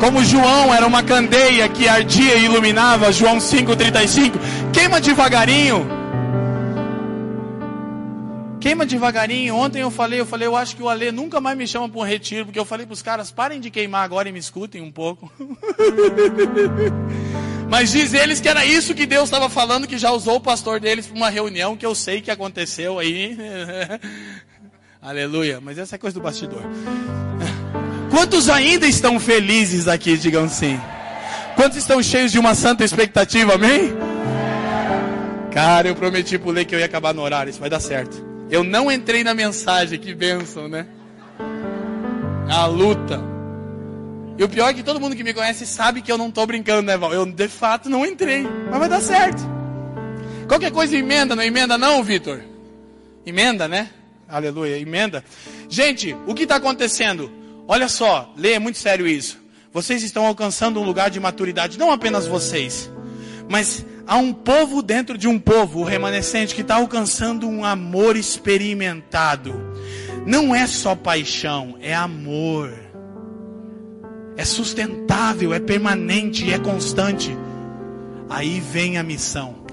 [0.01, 4.33] Como João era uma candeia que ardia e iluminava, João 5,35,
[4.73, 6.00] queima devagarinho.
[8.61, 9.55] Queima devagarinho.
[9.55, 11.99] Ontem eu falei, eu falei, eu acho que o Ale nunca mais me chama para
[11.99, 14.83] um retiro, porque eu falei para os caras, parem de queimar agora e me escutem
[14.83, 15.31] um pouco.
[17.67, 20.79] Mas diz eles que era isso que Deus estava falando, que já usou o pastor
[20.79, 23.35] deles para uma reunião que eu sei que aconteceu aí.
[25.01, 25.59] Aleluia.
[25.59, 26.61] Mas essa é coisa do bastidor.
[28.11, 30.79] Quantos ainda estão felizes aqui, digam sim?
[31.55, 33.91] Quantos estão cheios de uma santa expectativa, amém?
[35.51, 38.30] Cara, eu prometi pro Lê que eu ia acabar no horário, isso vai dar certo.
[38.51, 40.85] Eu não entrei na mensagem, que bênção, né?
[42.49, 43.17] A luta.
[44.37, 46.45] E o pior é que todo mundo que me conhece sabe que eu não estou
[46.45, 47.13] brincando, né, Val?
[47.13, 49.41] Eu de fato não entrei, mas vai dar certo.
[50.49, 52.41] Qualquer coisa emenda, não emenda não, Vitor?
[53.25, 53.89] Emenda, né?
[54.27, 55.23] Aleluia, emenda.
[55.69, 57.31] Gente, o que está acontecendo?
[57.65, 59.39] Olha só, lê, é muito sério isso.
[59.71, 62.91] Vocês estão alcançando um lugar de maturidade, não apenas vocês,
[63.51, 68.15] mas há um povo dentro de um povo, o remanescente, que está alcançando um amor
[68.15, 69.53] experimentado.
[70.25, 72.73] Não é só paixão, é amor.
[74.37, 77.35] É sustentável, é permanente, é constante.
[78.29, 79.65] Aí vem a missão.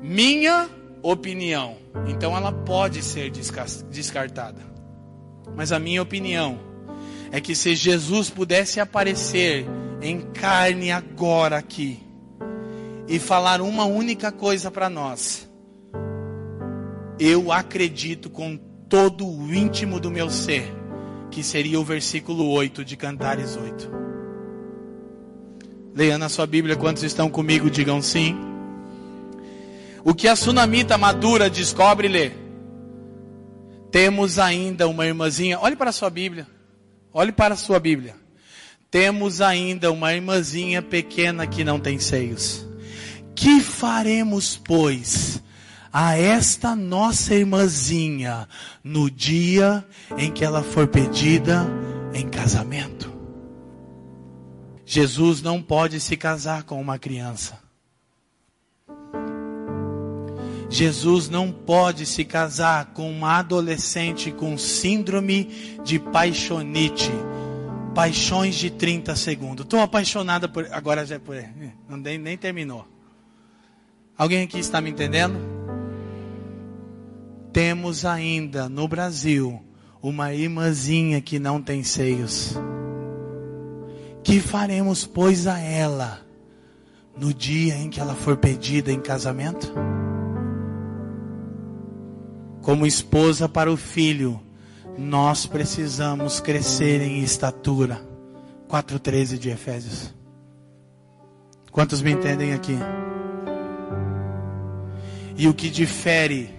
[0.00, 0.70] Minha
[1.02, 1.76] opinião.
[2.08, 4.62] Então ela pode ser descartada.
[5.54, 6.58] Mas a minha opinião
[7.34, 9.66] é que se Jesus pudesse aparecer
[10.00, 11.98] em carne agora aqui,
[13.08, 15.50] e falar uma única coisa para nós.
[17.18, 18.56] Eu acredito com
[18.88, 20.72] todo o íntimo do meu ser
[21.28, 23.90] que seria o versículo 8 de Cantares 8.
[25.92, 28.36] Leia na sua Bíblia, quantos estão comigo, digam sim.
[30.04, 32.30] O que a sunamita madura descobre, lê.
[33.90, 36.53] Temos ainda uma irmãzinha, olhe para a sua Bíblia.
[37.16, 38.16] Olhe para a sua Bíblia.
[38.90, 42.66] Temos ainda uma irmãzinha pequena que não tem seios.
[43.36, 45.40] Que faremos, pois,
[45.92, 48.48] a esta nossa irmãzinha
[48.82, 49.86] no dia
[50.18, 51.64] em que ela for pedida
[52.12, 53.12] em casamento?
[54.84, 57.63] Jesus não pode se casar com uma criança.
[60.74, 67.12] Jesus não pode se casar com uma adolescente com síndrome de paixonite.
[67.94, 69.64] Paixões de 30 segundos.
[69.64, 70.66] Estou apaixonada por.
[70.72, 71.36] Agora já é por.
[71.88, 72.88] Não, nem, nem terminou.
[74.18, 75.38] Alguém aqui está me entendendo?
[77.52, 79.62] Temos ainda no Brasil
[80.02, 82.58] uma irmãzinha que não tem seios.
[84.24, 86.20] Que faremos, pois, a ela
[87.16, 89.72] no dia em que ela for pedida em casamento?
[92.64, 94.40] Como esposa para o filho,
[94.96, 98.00] nós precisamos crescer em estatura.
[98.66, 100.14] 4,13 de Efésios.
[101.70, 102.78] Quantos me entendem aqui?
[105.36, 106.54] E o que difere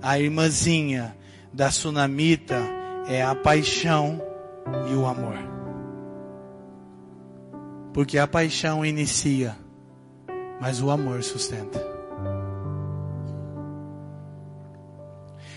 [0.00, 1.14] a irmãzinha
[1.52, 2.58] da sunamita
[3.06, 4.18] é a paixão
[4.90, 5.36] e o amor.
[7.92, 9.54] Porque a paixão inicia,
[10.58, 11.89] mas o amor sustenta.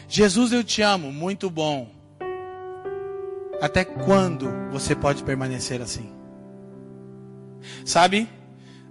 [0.07, 1.89] Jesus, eu te amo, muito bom.
[3.61, 6.11] Até quando você pode permanecer assim?
[7.85, 8.27] Sabe,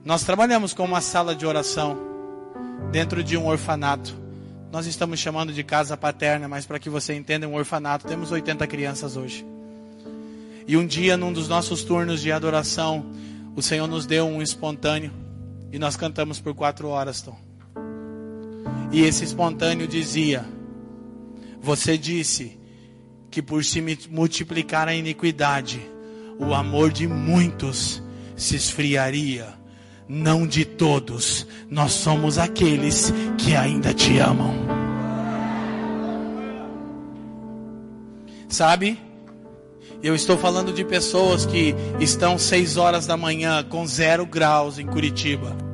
[0.05, 1.99] nós trabalhamos com uma sala de oração
[2.91, 4.15] dentro de um orfanato.
[4.71, 8.07] Nós estamos chamando de casa paterna, mas para que você entenda, um orfanato.
[8.07, 9.47] Temos 80 crianças hoje.
[10.67, 13.05] E um dia, num dos nossos turnos de adoração,
[13.55, 15.13] o Senhor nos deu um espontâneo
[15.71, 17.37] e nós cantamos por quatro horas, Tom.
[18.91, 20.45] E esse espontâneo dizia:
[21.63, 22.59] Você disse
[23.31, 25.81] que por se multiplicar a iniquidade,
[26.39, 28.03] o amor de muitos
[28.37, 29.63] se esfriaria
[30.09, 31.47] não de todos.
[31.71, 34.53] Nós somos aqueles que ainda te amam.
[38.49, 38.99] Sabe?
[40.03, 44.87] Eu estou falando de pessoas que estão seis horas da manhã com zero graus em
[44.87, 45.72] Curitiba.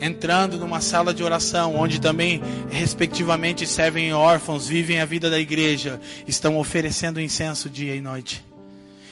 [0.00, 2.40] Entrando numa sala de oração, onde também,
[2.70, 8.44] respectivamente, servem órfãos, vivem a vida da igreja, estão oferecendo incenso dia e noite.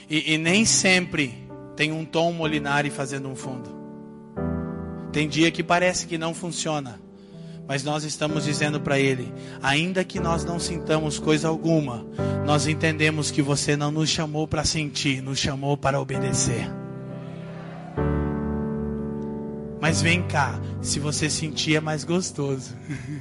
[0.08, 1.34] E, e nem sempre
[1.74, 3.74] tem um Tom Molinari fazendo um fundo.
[5.12, 7.00] Tem dia que parece que não funciona,
[7.66, 9.32] mas nós estamos dizendo para Ele:
[9.62, 12.06] ainda que nós não sintamos coisa alguma,
[12.44, 16.85] nós entendemos que você não nos chamou para sentir, nos chamou para obedecer.
[19.80, 22.74] Mas vem cá, se você sentir é mais gostoso.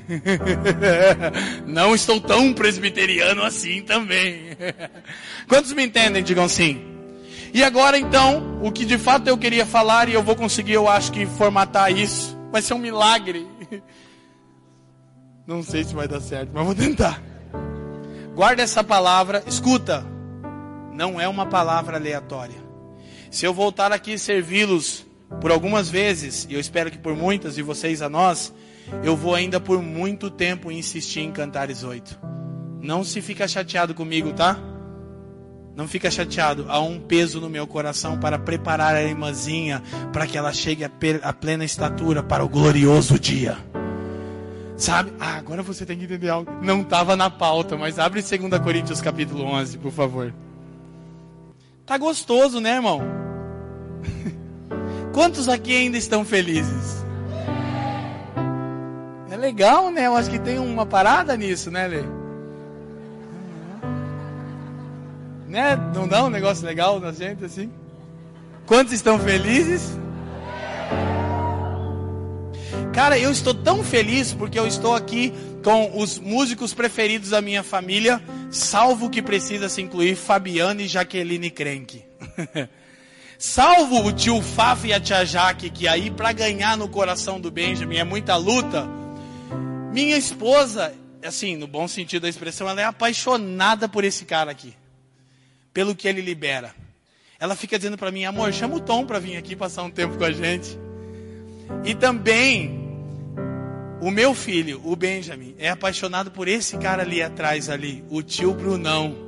[1.67, 4.57] Não estou tão presbiteriano assim também.
[5.47, 6.23] Quantos me entendem?
[6.23, 6.81] Digam sim.
[7.53, 10.87] E agora então, o que de fato eu queria falar, e eu vou conseguir, eu
[10.87, 13.47] acho que formatar isso, vai ser um milagre.
[15.47, 17.21] Não sei se vai dar certo, mas vou tentar.
[18.33, 20.05] Guarda essa palavra, escuta,
[20.91, 22.57] não é uma palavra aleatória.
[23.29, 25.04] Se eu voltar aqui servi-los
[25.41, 28.53] por algumas vezes, e eu espero que por muitas, e vocês a nós,
[29.03, 32.17] eu vou ainda por muito tempo insistir em Cantares 8.
[32.81, 34.59] Não se fica chateado comigo, tá?
[35.75, 36.65] Não fica chateado.
[36.69, 39.83] Há um peso no meu coração para preparar a irmãzinha
[40.13, 43.57] para que ela chegue a, plena estatura para o glorioso dia.
[44.77, 45.11] Sabe?
[45.19, 46.51] Ah, agora você tem que entender algo.
[46.61, 50.33] Não estava na pauta, mas abre 2 Coríntios capítulo 11, por favor.
[51.85, 53.01] Tá gostoso, né, irmão?
[55.15, 57.05] Quantos aqui ainda estão felizes?
[59.31, 60.07] É legal, né?
[60.07, 62.03] Eu acho que tem uma parada nisso, né, Lei?
[65.47, 65.77] Né?
[65.95, 67.71] Não dá um negócio legal na gente assim?
[68.65, 69.97] Quantos estão felizes?
[72.93, 77.63] Cara, eu estou tão feliz porque eu estou aqui com os músicos preferidos da minha
[77.63, 82.03] família, salvo que precisa se incluir Fabiana e Jaqueline Krenk.
[83.37, 87.51] salvo o tio Faf e a tia Jaque, que aí para ganhar no coração do
[87.51, 88.87] Benjamin é muita luta.
[89.91, 94.73] Minha esposa, assim, no bom sentido da expressão, ela é apaixonada por esse cara aqui
[95.73, 96.73] pelo que ele libera.
[97.37, 100.17] Ela fica dizendo para mim, amor, chama o Tom para vir aqui passar um tempo
[100.17, 100.79] com a gente.
[101.83, 102.85] E também
[104.01, 108.53] o meu filho, o Benjamin, é apaixonado por esse cara ali atrás ali, o tio
[108.53, 109.24] Brunão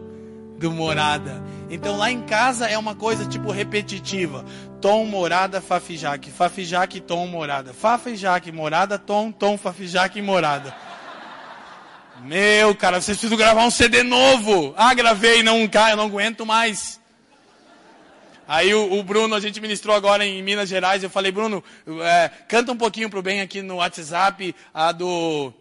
[0.57, 1.41] do Morada.
[1.69, 4.43] Então lá em casa é uma coisa tipo repetitiva.
[4.81, 6.31] Tom, Morada, Fafijaque.
[6.31, 7.73] Fafijaque, Tom, Morada.
[7.73, 10.75] Fafijaque, Morada, Tom, Tom, Fafijaque, Morada.
[12.23, 14.73] Meu, cara, vocês precisam gravar um CD novo.
[14.77, 16.99] Ah, gravei, não cai, eu não aguento mais.
[18.47, 21.61] Aí o, o, Bruno, a gente ministrou agora em Minas Gerais, eu falei, Bruno,
[22.01, 25.51] é, canta um pouquinho pro bem aqui no WhatsApp, a do,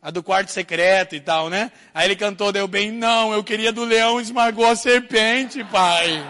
[0.00, 1.70] a do quarto secreto e tal, né?
[1.92, 6.24] Aí ele cantou, deu bem, não, eu queria do leão esmagou a serpente, pai.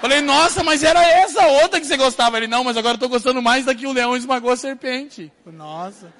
[0.00, 2.36] Falei, nossa, mas era essa outra que você gostava.
[2.36, 5.32] Ele, não, mas agora eu tô gostando mais da que o leão esmagou a serpente.
[5.44, 6.12] Nossa.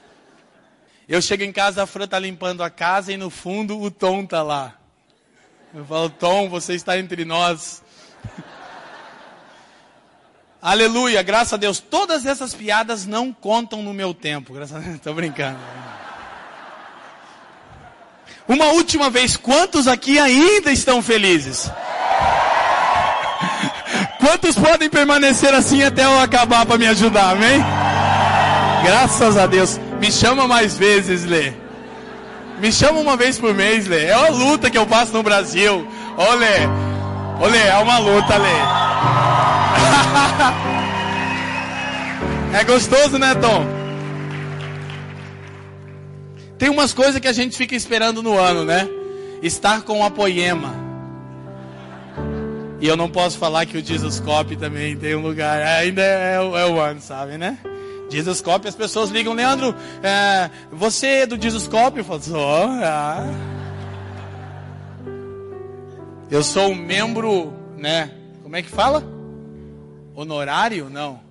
[1.08, 4.24] Eu chego em casa, a Fran está limpando a casa e no fundo o Tom
[4.24, 4.74] está lá.
[5.72, 7.82] Eu falo, Tom, você está entre nós.
[10.60, 11.78] Aleluia, graças a Deus.
[11.78, 14.52] Todas essas piadas não contam no meu tempo.
[14.52, 15.58] Graças a Deus, estou brincando.
[18.48, 21.70] Uma última vez, quantos aqui ainda estão felizes?
[24.18, 27.62] Quantos podem permanecer assim até eu acabar para me ajudar, amém?
[28.82, 29.78] Graças a Deus.
[30.00, 31.52] Me chama mais vezes, Lê.
[32.58, 34.06] Me chama uma vez por mês, Lê.
[34.06, 35.86] É uma luta que eu passo no Brasil.
[36.16, 36.66] Ô, Lê.
[37.40, 38.48] Ô, Lê, é uma luta, Lê.
[42.58, 43.77] é gostoso, né, Tom?
[46.58, 48.88] Tem umas coisas que a gente fica esperando no ano, né?
[49.42, 50.74] Estar com a poema.
[52.80, 55.62] E eu não posso falar que o Jesus Cop também tem um lugar.
[55.62, 57.58] Ainda é, é o ano, sabe, né?
[58.10, 61.96] Jesus Cop, as pessoas ligam, Leandro, é, você é do Jesus Cop?
[61.96, 62.66] Eu falo, sou.
[62.82, 63.26] Ah.
[66.30, 68.10] Eu sou um membro, né?
[68.42, 69.04] Como é que fala?
[70.14, 70.88] Honorário?
[70.90, 71.27] Não.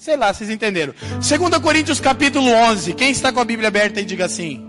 [0.00, 0.94] Sei lá, vocês entenderam.
[1.16, 2.94] 2 Coríntios capítulo 11.
[2.94, 4.66] Quem está com a Bíblia aberta e diga assim.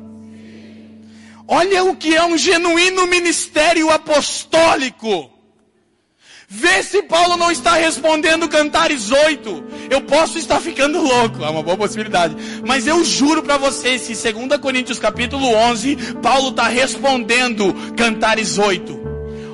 [1.47, 5.32] Olha o que é um genuíno ministério apostólico.
[6.49, 9.63] Vê se Paulo não está respondendo Cantares 8.
[9.89, 12.36] Eu posso estar ficando louco, é uma boa possibilidade.
[12.67, 19.01] Mas eu juro para vocês, se 2 Coríntios capítulo 11, Paulo está respondendo Cantares 8.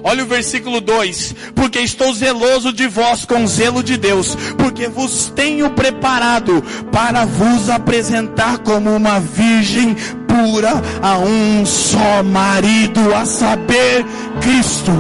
[0.04, 5.32] Olha o versículo 2: Porque estou zeloso de vós com zelo de Deus, porque vos
[5.36, 9.96] tenho preparado para vos apresentar como uma virgem
[10.28, 14.06] pura a um só marido, a saber,
[14.42, 14.92] Cristo.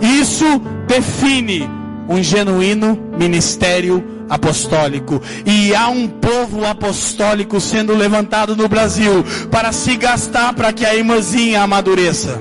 [0.00, 1.68] Isso define
[2.08, 5.20] um genuíno ministério apostólico.
[5.44, 10.94] E há um povo apostólico sendo levantado no Brasil para se gastar para que a
[10.94, 12.40] irmãzinha amadureça.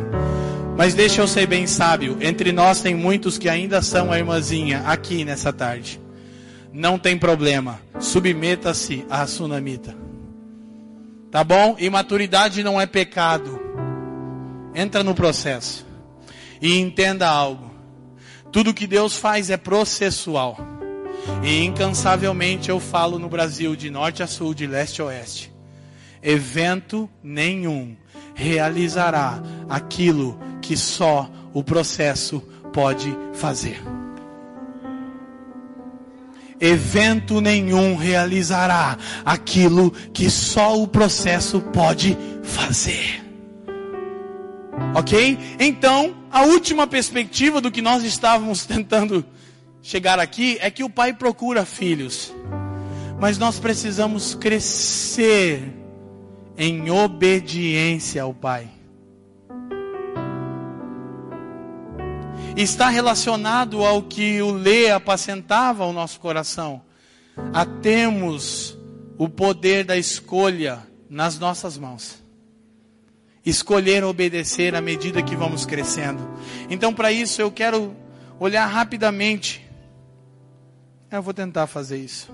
[0.77, 2.17] Mas deixa eu ser bem sábio.
[2.21, 5.99] Entre nós tem muitos que ainda são a irmãzinha aqui nessa tarde.
[6.71, 7.81] Não tem problema.
[7.99, 9.93] Submeta-se à sunamita.
[11.29, 11.75] Tá bom?
[11.77, 13.59] Imaturidade não é pecado.
[14.73, 15.85] Entra no processo.
[16.61, 17.69] E entenda algo.
[18.49, 20.70] Tudo que Deus faz é processual.
[21.43, 25.51] E incansavelmente eu falo no Brasil, de norte a sul, de leste a oeste.
[26.21, 27.95] Evento nenhum
[28.35, 32.41] realizará aquilo que só o processo
[32.71, 33.81] pode fazer.
[36.59, 38.95] Evento nenhum realizará
[39.25, 43.23] aquilo que só o processo pode fazer.
[44.93, 45.39] Ok?
[45.59, 49.25] Então, a última perspectiva do que nós estávamos tentando
[49.81, 52.33] chegar aqui é que o pai procura filhos.
[53.19, 55.63] Mas nós precisamos crescer
[56.57, 58.67] em obediência ao pai.
[62.55, 66.81] Está relacionado ao que o Lê apacentava o nosso coração.
[67.53, 68.77] A temos
[69.17, 70.79] o poder da escolha
[71.09, 72.21] nas nossas mãos
[73.45, 76.21] escolher obedecer à medida que vamos crescendo.
[76.69, 77.95] Então, para isso, eu quero
[78.39, 79.60] olhar rapidamente.
[81.11, 82.31] Eu vou tentar fazer isso.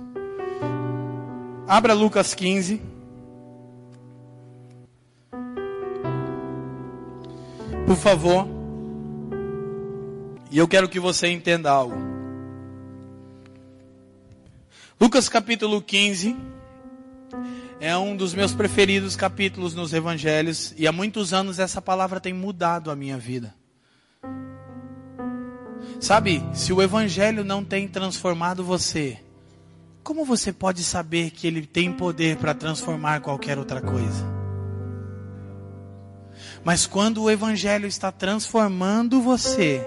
[1.68, 2.80] Abra Lucas 15.
[7.88, 8.48] Por favor.
[10.52, 11.98] E eu quero que você entenda algo.
[15.02, 16.38] Lucas capítulo 15
[17.80, 22.34] é um dos meus preferidos capítulos nos evangelhos e há muitos anos essa palavra tem
[22.34, 23.56] mudado a minha vida.
[26.00, 29.18] Sabe, se o evangelho não tem transformado você,
[30.04, 34.26] como você pode saber que ele tem poder para transformar qualquer outra coisa?
[36.64, 39.86] Mas quando o evangelho está transformando você,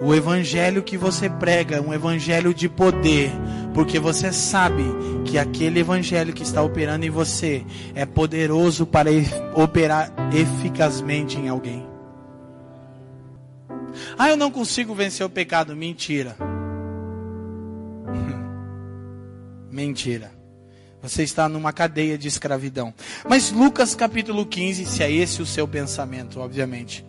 [0.00, 3.30] o evangelho que você prega é um evangelho de poder,
[3.72, 4.84] porque você sabe
[5.24, 9.10] que aquele evangelho que está operando em você é poderoso para
[9.54, 11.93] operar eficazmente em alguém.
[14.18, 15.76] Ah, eu não consigo vencer o pecado.
[15.76, 16.36] Mentira.
[19.70, 20.32] Mentira.
[21.02, 22.94] Você está numa cadeia de escravidão.
[23.28, 27.04] Mas Lucas capítulo 15, se é esse o seu pensamento, obviamente.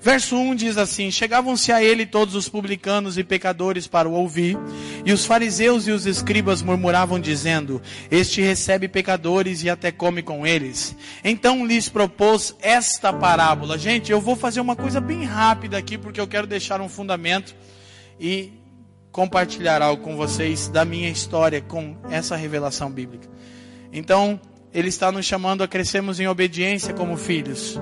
[0.00, 4.56] Verso 1 diz assim: Chegavam-se a ele todos os publicanos e pecadores para o ouvir,
[5.04, 10.46] e os fariseus e os escribas murmuravam, dizendo: Este recebe pecadores e até come com
[10.46, 10.96] eles.
[11.24, 13.78] Então lhes propôs esta parábola.
[13.78, 17.54] Gente, eu vou fazer uma coisa bem rápida aqui, porque eu quero deixar um fundamento
[18.20, 18.52] e
[19.10, 23.28] compartilhar algo com vocês da minha história com essa revelação bíblica.
[23.92, 24.40] Então,
[24.72, 27.78] ele está nos chamando a crescermos em obediência como filhos.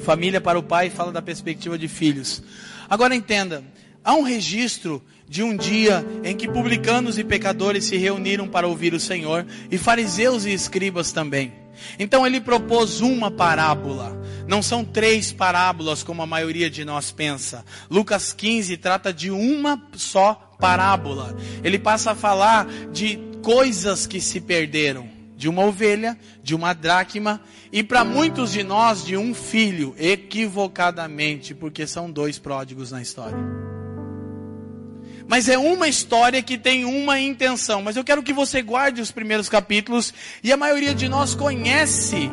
[0.00, 2.42] Família para o pai fala da perspectiva de filhos.
[2.88, 3.62] Agora entenda,
[4.02, 8.92] há um registro de um dia em que publicanos e pecadores se reuniram para ouvir
[8.94, 11.52] o Senhor, e fariseus e escribas também.
[11.98, 14.20] Então ele propôs uma parábola.
[14.48, 17.64] Não são três parábolas como a maioria de nós pensa.
[17.88, 21.36] Lucas 15 trata de uma só parábola.
[21.62, 25.08] Ele passa a falar de coisas que se perderam,
[25.40, 27.40] de uma ovelha, de uma dracma
[27.72, 33.38] e para muitos de nós de um filho, equivocadamente, porque são dois pródigos na história.
[35.26, 37.80] Mas é uma história que tem uma intenção.
[37.80, 40.12] Mas eu quero que você guarde os primeiros capítulos
[40.44, 42.30] e a maioria de nós conhece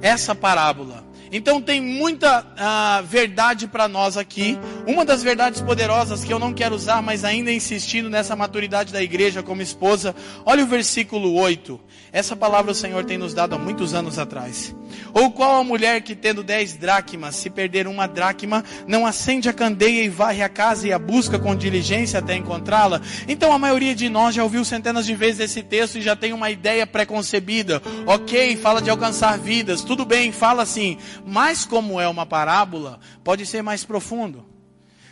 [0.00, 1.04] essa parábola.
[1.30, 4.58] Então tem muita uh, verdade para nós aqui.
[4.86, 9.02] Uma das verdades poderosas que eu não quero usar, mas ainda insistindo nessa maturidade da
[9.02, 10.14] igreja como esposa.
[10.44, 11.80] Olha o versículo 8.
[12.10, 14.74] Essa palavra o Senhor tem nos dado há muitos anos atrás.
[15.12, 19.52] Ou qual a mulher que tendo dez dracmas, se perder uma dracma, não acende a
[19.52, 23.02] candeia e varre a casa e a busca com diligência até encontrá-la?
[23.26, 26.32] Então a maioria de nós já ouviu centenas de vezes esse texto e já tem
[26.32, 27.82] uma ideia preconcebida.
[28.06, 30.96] Ok, fala de alcançar vidas, tudo bem, fala assim.
[31.28, 34.46] Mas como é uma parábola, pode ser mais profundo.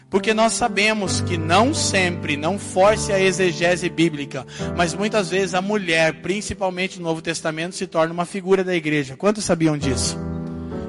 [0.09, 4.47] Porque nós sabemos que não sempre, não force a exegese bíblica,
[4.77, 9.17] mas muitas vezes a mulher, principalmente no Novo Testamento, se torna uma figura da igreja.
[9.17, 10.17] Quantos sabiam disso?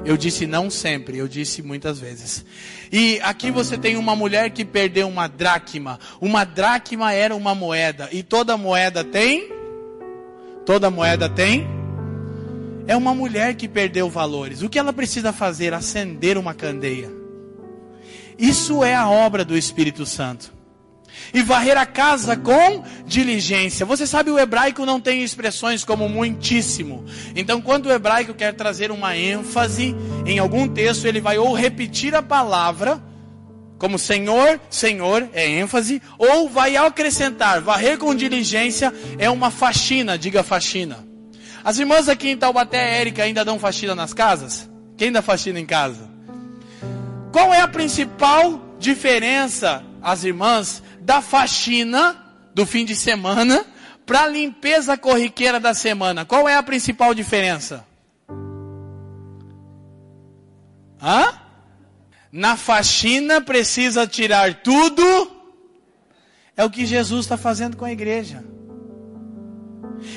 [0.05, 2.45] Eu disse não sempre, eu disse muitas vezes.
[2.91, 5.99] E aqui você tem uma mulher que perdeu uma dracma.
[6.21, 8.07] Uma dracma era uma moeda.
[8.11, 9.51] E toda moeda tem?
[10.65, 11.76] Toda moeda tem?
[12.87, 14.61] É uma mulher que perdeu valores.
[14.61, 15.73] O que ela precisa fazer?
[15.73, 17.11] Acender uma candeia.
[18.39, 20.55] Isso é a obra do Espírito Santo.
[21.33, 23.85] E varrer a casa com diligência.
[23.85, 27.03] Você sabe, o hebraico não tem expressões como muitíssimo.
[27.35, 29.93] Então, quando o hebraico quer trazer uma ênfase
[30.25, 33.03] em algum texto, ele vai ou repetir a palavra,
[33.77, 40.43] como Senhor, Senhor é ênfase, ou vai acrescentar, varrer com diligência é uma faxina, diga
[40.43, 41.16] faxina.
[41.67, 44.69] As irmãs aqui em Taubaté, Érica, ainda dão faxina nas casas?
[44.95, 46.09] Quem dá faxina em casa?
[47.29, 52.15] Qual é a principal diferença, as irmãs, da faxina
[52.55, 53.65] do fim de semana
[54.05, 56.23] para a limpeza corriqueira da semana?
[56.23, 57.85] Qual é a principal diferença?
[61.01, 61.33] Hã?
[62.31, 65.03] Na faxina precisa tirar tudo.
[66.55, 68.41] É o que Jesus está fazendo com a igreja.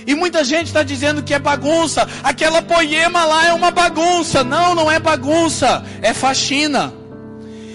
[0.07, 2.09] E muita gente está dizendo que é bagunça.
[2.23, 4.43] Aquela poema lá é uma bagunça.
[4.45, 5.85] Não, não é bagunça.
[6.03, 6.93] É faxina.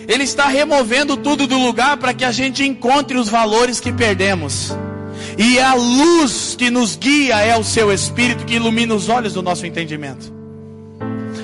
[0.07, 4.75] Ele está removendo tudo do lugar para que a gente encontre os valores que perdemos.
[5.37, 9.41] E a luz que nos guia é o seu Espírito que ilumina os olhos do
[9.41, 10.33] nosso entendimento.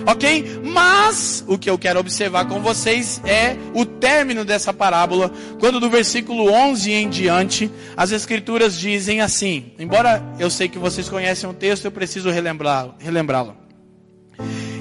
[0.05, 0.61] Ok?
[0.63, 5.89] Mas o que eu quero observar com vocês é o término dessa parábola, quando do
[5.89, 9.73] versículo 11 em diante, as Escrituras dizem assim.
[9.77, 12.95] Embora eu sei que vocês conhecem o texto, eu preciso relembrá-lo.
[12.99, 13.41] Relembrá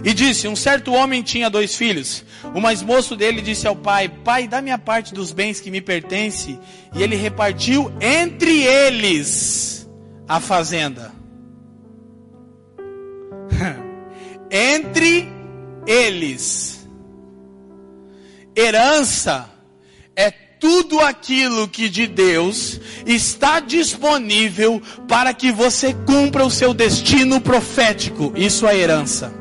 [0.05, 2.25] e disse: Um certo homem tinha dois filhos.
[2.55, 5.81] O mais moço dele disse ao pai: Pai, dá-me a parte dos bens que me
[5.81, 6.59] pertence.
[6.95, 9.89] E ele repartiu entre eles
[10.29, 11.20] a fazenda.
[14.51, 15.29] Entre
[15.87, 16.89] eles.
[18.57, 19.49] Herança
[20.17, 27.41] é tudo aquilo que de Deus está disponível para que você cumpra o seu destino
[27.41, 28.33] profético.
[28.37, 29.41] Isso é herança.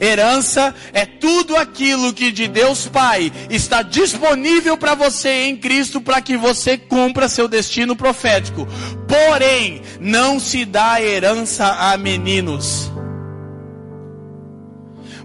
[0.00, 6.20] Herança é tudo aquilo que de Deus Pai está disponível para você em Cristo para
[6.20, 8.66] que você cumpra seu destino profético.
[9.06, 12.90] Porém, não se dá herança a meninos.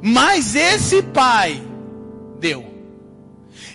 [0.07, 1.61] Mas esse pai
[2.39, 2.65] deu.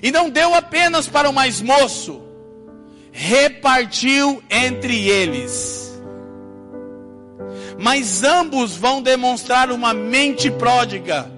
[0.02, 2.22] E não deu apenas para o mais moço,
[3.12, 5.80] repartiu entre eles
[7.80, 11.30] mas ambos vão demonstrar uma mente pródiga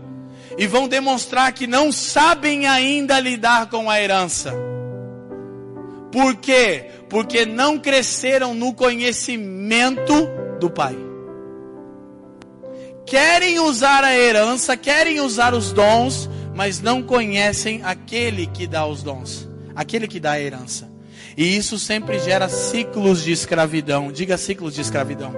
[0.59, 4.53] e vão demonstrar que não sabem ainda lidar com a herança.
[6.11, 6.91] Por quê?
[7.09, 10.29] Porque não cresceram no conhecimento
[10.59, 10.97] do Pai.
[13.13, 19.03] Querem usar a herança, querem usar os dons, mas não conhecem aquele que dá os
[19.03, 19.47] dons,
[19.77, 20.91] aquele que dá a herança.
[21.37, 24.11] E isso sempre gera ciclos de escravidão.
[24.11, 25.35] Diga ciclos de escravidão.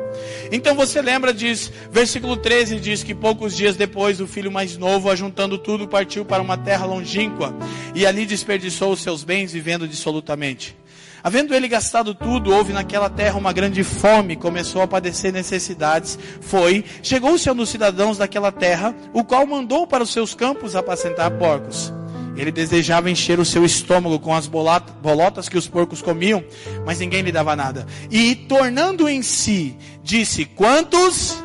[0.53, 5.11] Então você lembra disso, versículo 13 diz que poucos dias depois o filho mais novo,
[5.11, 7.53] ajuntando tudo, partiu para uma terra longínqua
[7.93, 10.77] e ali desperdiçou os seus bens vivendo dissolutamente.
[11.25, 16.19] Havendo ele gastado tudo, houve naquela terra uma grande fome, começou a padecer necessidades.
[16.43, 20.77] Foi, chegou-se a um dos cidadãos daquela terra, o qual mandou para os seus campos
[20.77, 21.91] apacentar porcos.
[22.37, 26.45] Ele desejava encher o seu estômago com as bolotas que os porcos comiam,
[26.85, 27.87] mas ninguém lhe dava nada.
[28.11, 31.43] E tornando em si, disse: Quantos?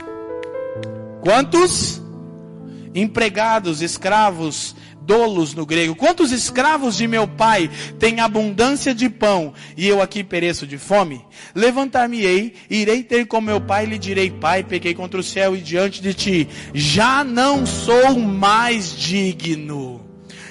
[1.21, 2.01] Quantos?
[2.93, 4.75] Empregados, escravos,
[5.09, 5.95] dolos no grego.
[5.95, 11.25] Quantos escravos de meu pai têm abundância de pão e eu aqui pereço de fome?
[11.55, 15.61] Levantar-me-ei, irei ter com meu pai e lhe direi: Pai, pequei contra o céu e
[15.61, 20.07] diante de ti, já não sou mais digno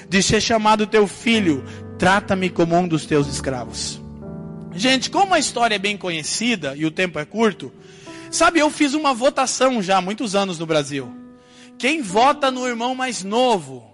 [0.09, 1.63] de ser chamado teu filho,
[1.97, 4.01] trata-me como um dos teus escravos.
[4.75, 7.71] Gente, como a história é bem conhecida e o tempo é curto,
[8.29, 11.09] sabe, eu fiz uma votação já há muitos anos no Brasil.
[11.77, 13.88] Quem vota no irmão mais novo?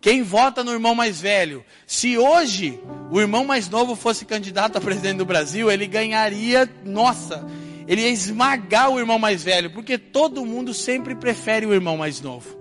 [0.00, 1.62] Quem vota no irmão mais velho?
[1.86, 2.80] Se hoje
[3.10, 7.46] o irmão mais novo fosse candidato a presidente do Brasil, ele ganharia, nossa,
[7.86, 12.20] ele ia esmagar o irmão mais velho, porque todo mundo sempre prefere o irmão mais
[12.20, 12.56] novo.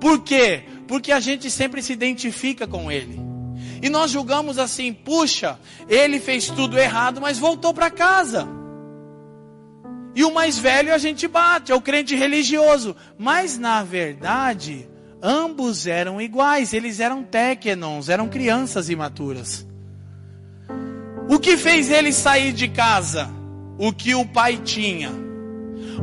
[0.00, 0.62] Por quê?
[0.88, 3.20] Porque a gente sempre se identifica com ele.
[3.82, 5.58] E nós julgamos assim: puxa,
[5.88, 8.48] ele fez tudo errado, mas voltou para casa.
[10.14, 12.96] E o mais velho a gente bate, é o crente religioso.
[13.18, 14.88] Mas na verdade,
[15.24, 19.66] ambos eram iguais, eles eram téquenons, eram crianças imaturas.
[21.28, 23.30] O que fez ele sair de casa?
[23.78, 25.10] O que o pai tinha.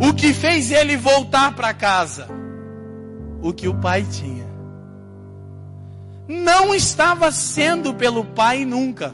[0.01, 2.27] O que fez ele voltar para casa?
[3.41, 4.51] O que o pai tinha
[6.31, 9.13] não estava sendo pelo pai nunca.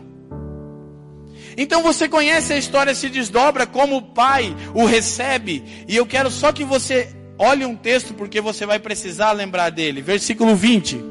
[1.57, 6.29] Então você conhece a história, se desdobra como o pai o recebe, e eu quero
[6.29, 10.01] só que você olhe um texto, porque você vai precisar lembrar dele.
[10.01, 11.03] Versículo 20.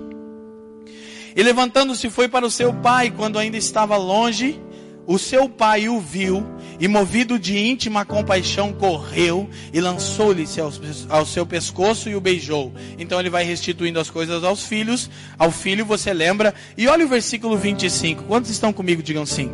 [1.37, 4.59] E levantando-se foi para o seu pai, quando ainda estava longe,
[5.07, 6.45] o seu pai o viu
[6.81, 10.45] e, movido de íntima compaixão, correu e lançou-lhe
[11.09, 12.73] ao seu pescoço e o beijou.
[12.99, 15.09] Então ele vai restituindo as coisas aos filhos.
[15.39, 16.55] Ao filho você lembra.
[16.77, 18.25] E olha o versículo 25.
[18.25, 19.03] Quantos estão comigo?
[19.03, 19.51] Digam sim.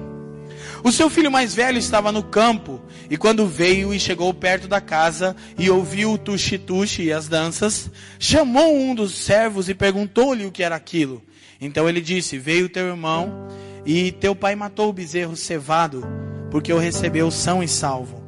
[0.85, 4.81] O seu filho mais velho estava no campo, e quando veio e chegou perto da
[4.81, 10.51] casa e ouviu o tuxi-tuxi e as danças, chamou um dos servos e perguntou-lhe o
[10.51, 11.23] que era aquilo.
[11.61, 13.47] Então ele disse: Veio teu irmão
[13.87, 16.05] e teu pai matou o bezerro cevado,
[16.51, 18.21] porque o recebeu são e salvo.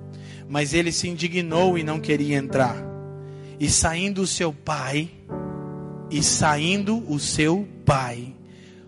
[0.49, 2.77] Mas ele se indignou e não queria entrar.
[3.59, 5.11] E saindo o seu pai,
[6.09, 8.34] e saindo o seu pai,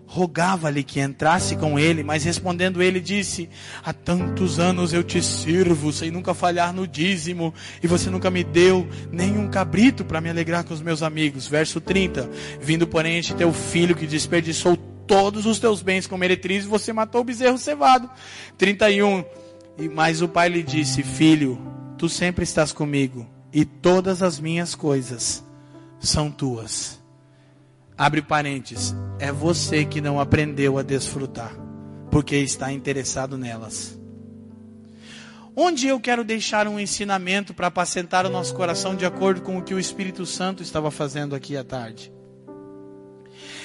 [0.06, 3.48] rogava-lhe que entrasse com ele, mas respondendo ele disse:
[3.84, 7.52] Há tantos anos eu te sirvo, sem nunca falhar no dízimo,
[7.82, 11.46] e você nunca me deu nem um cabrito para me alegrar com os meus amigos.
[11.46, 12.30] Verso 30:
[12.60, 14.76] Vindo, porém, este teu filho que desperdiçou
[15.06, 18.08] todos os teus bens com meretriz, você matou o bezerro cevado.
[18.56, 19.24] 31.
[19.78, 21.58] E mas o pai lhe disse: Filho,
[21.98, 25.44] tu sempre estás comigo, e todas as minhas coisas
[25.98, 27.04] são tuas.
[27.98, 31.56] Abre parênteses, é você que não aprendeu a desfrutar,
[32.10, 33.98] porque está interessado nelas.
[35.56, 39.62] Onde eu quero deixar um ensinamento para apacentar o nosso coração de acordo com o
[39.62, 42.12] que o Espírito Santo estava fazendo aqui à tarde?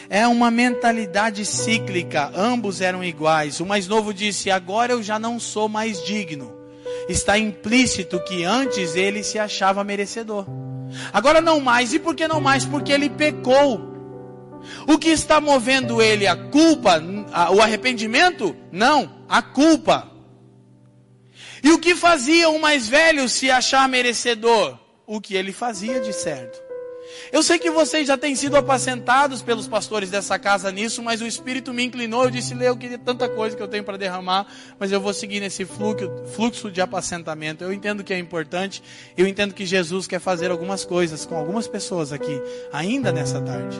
[0.09, 3.59] É uma mentalidade cíclica, ambos eram iguais.
[3.59, 6.53] O mais novo disse: Agora eu já não sou mais digno.
[7.09, 10.45] Está implícito que antes ele se achava merecedor.
[11.11, 11.93] Agora não mais.
[11.93, 12.63] E por que não mais?
[12.65, 13.90] Porque ele pecou.
[14.87, 16.27] O que está movendo ele?
[16.27, 17.01] A culpa?
[17.53, 18.55] O arrependimento?
[18.71, 20.11] Não, a culpa.
[21.63, 24.79] E o que fazia o mais velho se achar merecedor?
[25.05, 26.71] O que ele fazia de certo.
[27.31, 31.27] Eu sei que vocês já têm sido apacentados pelos pastores dessa casa nisso, mas o
[31.27, 32.23] Espírito me inclinou.
[32.23, 34.47] Eu disse, Lê, eu queria tanta coisa que eu tenho para derramar,
[34.79, 37.63] mas eu vou seguir nesse fluxo de apacentamento.
[37.63, 38.81] Eu entendo que é importante,
[39.17, 42.41] eu entendo que Jesus quer fazer algumas coisas com algumas pessoas aqui,
[42.71, 43.77] ainda nessa tarde.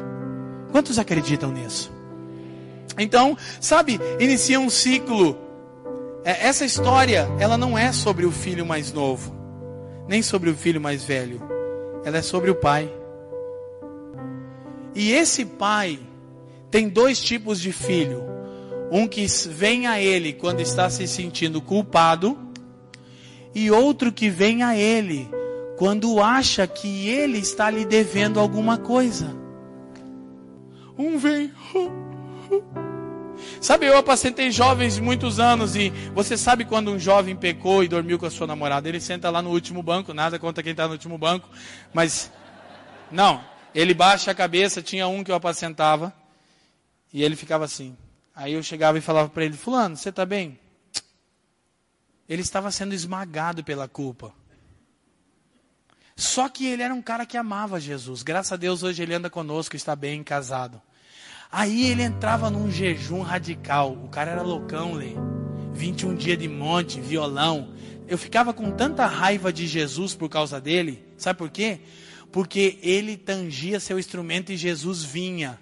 [0.71, 1.91] Quantos acreditam nisso?
[2.97, 5.37] Então, sabe, inicia um ciclo.
[6.23, 9.35] É, essa história, ela não é sobre o filho mais novo,
[10.07, 11.41] nem sobre o filho mais velho.
[12.03, 12.91] Ela é sobre o pai.
[14.93, 15.99] E esse pai
[16.69, 18.23] tem dois tipos de filho.
[18.91, 22.37] Um que vem a ele quando está se sentindo culpado,
[23.53, 25.29] e outro que vem a ele
[25.77, 29.40] quando acha que ele está lhe devendo alguma coisa.
[31.01, 31.51] Um vem.
[33.59, 38.19] Sabe, eu apacentei jovens muitos anos e você sabe quando um jovem pecou e dormiu
[38.19, 40.93] com a sua namorada, ele senta lá no último banco, nada contra quem está no
[40.93, 41.49] último banco,
[41.91, 42.31] mas
[43.11, 43.43] não,
[43.73, 46.13] ele baixa a cabeça, tinha um que eu apacentava,
[47.11, 47.97] e ele ficava assim.
[48.35, 50.59] Aí eu chegava e falava para ele: Fulano, você está bem?
[52.29, 54.33] Ele estava sendo esmagado pela culpa.
[56.15, 58.21] Só que ele era um cara que amava Jesus.
[58.21, 60.79] Graças a Deus hoje ele anda conosco, está bem casado.
[61.51, 63.91] Aí ele entrava num jejum radical.
[63.91, 65.15] O cara era loucão, Lê.
[65.73, 67.73] 21 dias de monte, violão.
[68.07, 71.03] Eu ficava com tanta raiva de Jesus por causa dele.
[71.17, 71.81] Sabe por quê?
[72.31, 75.59] Porque ele tangia seu instrumento e Jesus vinha.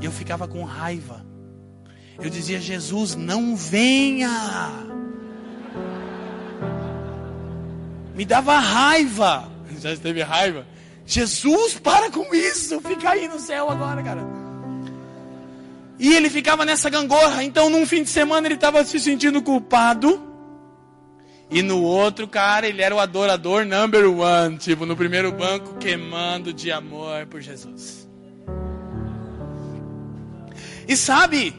[0.00, 1.24] E eu ficava com raiva.
[2.18, 4.30] Eu dizia: Jesus, não venha.
[8.16, 9.48] Me dava raiva.
[9.78, 10.66] Já teve raiva?
[11.06, 12.80] Jesus, para com isso.
[12.80, 14.39] Fica aí no céu agora, cara.
[16.00, 17.44] E ele ficava nessa gangorra.
[17.44, 20.28] Então, num fim de semana, ele estava se sentindo culpado.
[21.50, 24.56] E no outro, cara, ele era o adorador number one.
[24.56, 28.08] Tipo, no primeiro banco, queimando de amor por Jesus.
[30.88, 31.54] E sabe,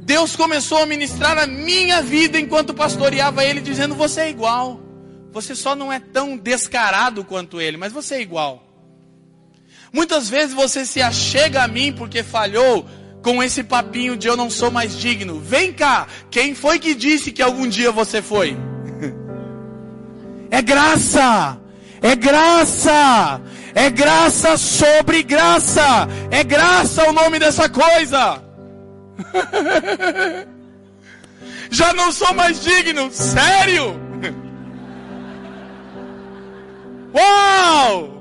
[0.00, 4.78] Deus começou a ministrar a minha vida enquanto pastoreava ele, dizendo: Você é igual.
[5.32, 8.62] Você só não é tão descarado quanto ele, mas você é igual.
[9.90, 12.86] Muitas vezes você se achega a mim porque falhou,
[13.26, 15.40] com esse papinho de eu não sou mais digno.
[15.40, 18.56] Vem cá, quem foi que disse que algum dia você foi?
[20.48, 21.58] É graça,
[22.00, 23.40] é graça,
[23.74, 28.40] é graça sobre graça, é graça o nome dessa coisa.
[31.68, 34.00] Já não sou mais digno, sério?
[37.12, 38.15] Uau!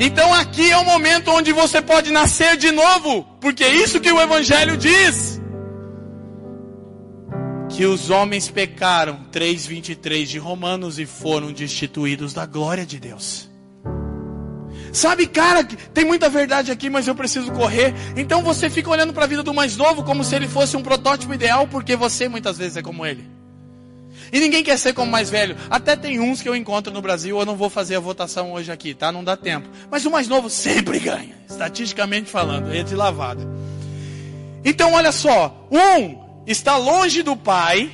[0.00, 4.12] Então aqui é o momento onde você pode nascer de novo, porque é isso que
[4.12, 5.40] o Evangelho diz.
[7.68, 13.48] Que os homens pecaram, 3,23 de Romanos, e foram destituídos da glória de Deus.
[14.92, 17.92] Sabe, cara, tem muita verdade aqui, mas eu preciso correr.
[18.16, 20.82] Então você fica olhando para a vida do mais novo como se ele fosse um
[20.82, 23.37] protótipo ideal, porque você muitas vezes é como ele.
[24.32, 25.56] E ninguém quer ser como mais velho.
[25.70, 28.70] Até tem uns que eu encontro no Brasil, eu não vou fazer a votação hoje
[28.70, 29.10] aqui, tá?
[29.10, 29.68] Não dá tempo.
[29.90, 33.46] Mas o mais novo sempre ganha, estatisticamente falando, é de lavada.
[34.64, 37.90] Então olha só, um está longe do pai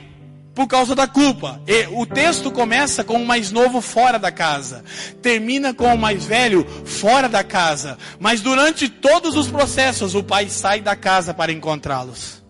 [0.54, 1.60] por causa da culpa.
[1.66, 4.84] E o texto começa com o mais novo fora da casa,
[5.20, 10.48] termina com o mais velho fora da casa, mas durante todos os processos o pai
[10.48, 12.43] sai da casa para encontrá-los.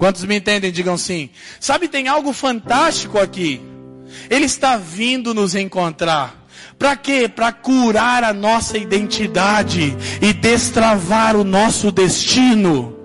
[0.00, 0.72] Quantos me entendem?
[0.72, 1.28] Digam sim.
[1.60, 3.60] Sabe, tem algo fantástico aqui.
[4.30, 6.46] Ele está vindo nos encontrar.
[6.78, 7.28] Para quê?
[7.28, 12.96] Para curar a nossa identidade e destravar o nosso destino.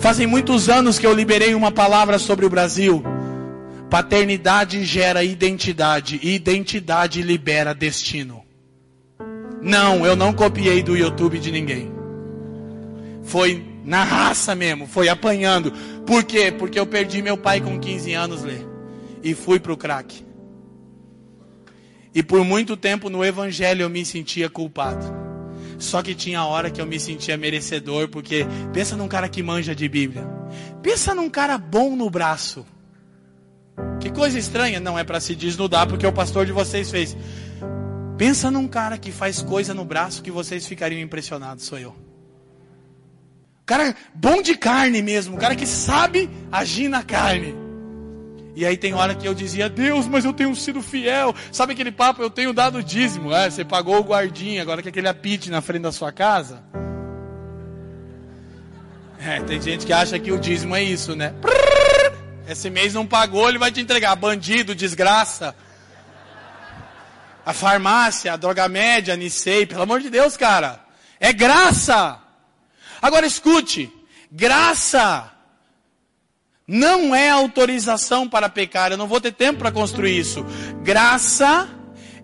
[0.00, 3.04] Fazem muitos anos que eu liberei uma palavra sobre o Brasil.
[3.90, 8.42] Paternidade gera identidade, identidade libera destino.
[9.60, 11.92] Não, eu não copiei do YouTube de ninguém.
[13.22, 15.72] Foi na raça mesmo, foi apanhando.
[16.06, 16.52] Por quê?
[16.52, 18.58] Porque eu perdi meu pai com 15 anos, Lê.
[19.22, 20.24] E fui pro crack.
[22.14, 25.04] E por muito tempo no evangelho eu me sentia culpado.
[25.78, 29.74] Só que tinha hora que eu me sentia merecedor, porque pensa num cara que manja
[29.74, 30.24] de Bíblia.
[30.82, 32.64] Pensa num cara bom no braço.
[33.98, 37.16] Que coisa estranha, não é para se desnudar porque o pastor de vocês fez.
[38.18, 42.01] Pensa num cara que faz coisa no braço que vocês ficariam impressionados, sou eu
[43.64, 47.54] cara bom de carne mesmo, um cara que sabe agir na carne.
[48.54, 51.34] E aí tem hora que eu dizia, Deus, mas eu tenho sido fiel.
[51.50, 53.32] Sabe aquele papo, eu tenho dado dízimo.
[53.32, 56.62] É, você pagou o guardinha, agora que aquele apite na frente da sua casa.
[59.18, 61.32] É, tem gente que acha que o dízimo é isso, né?
[62.46, 64.14] Esse mês não pagou, ele vai te entregar.
[64.16, 65.54] Bandido, desgraça.
[67.46, 70.80] A farmácia, a droga média, a Nicei, pelo amor de Deus, cara.
[71.18, 72.18] É graça.
[73.02, 73.92] Agora escute,
[74.30, 75.32] graça
[76.68, 78.92] não é autorização para pecar.
[78.92, 80.46] Eu não vou ter tempo para construir isso.
[80.82, 81.68] Graça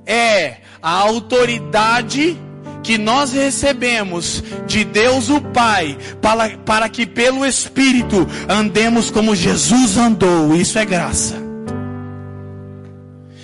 [0.07, 2.39] é a autoridade
[2.83, 9.97] que nós recebemos de Deus o Pai, para, para que pelo Espírito andemos como Jesus
[9.97, 10.55] andou.
[10.55, 11.48] Isso é graça.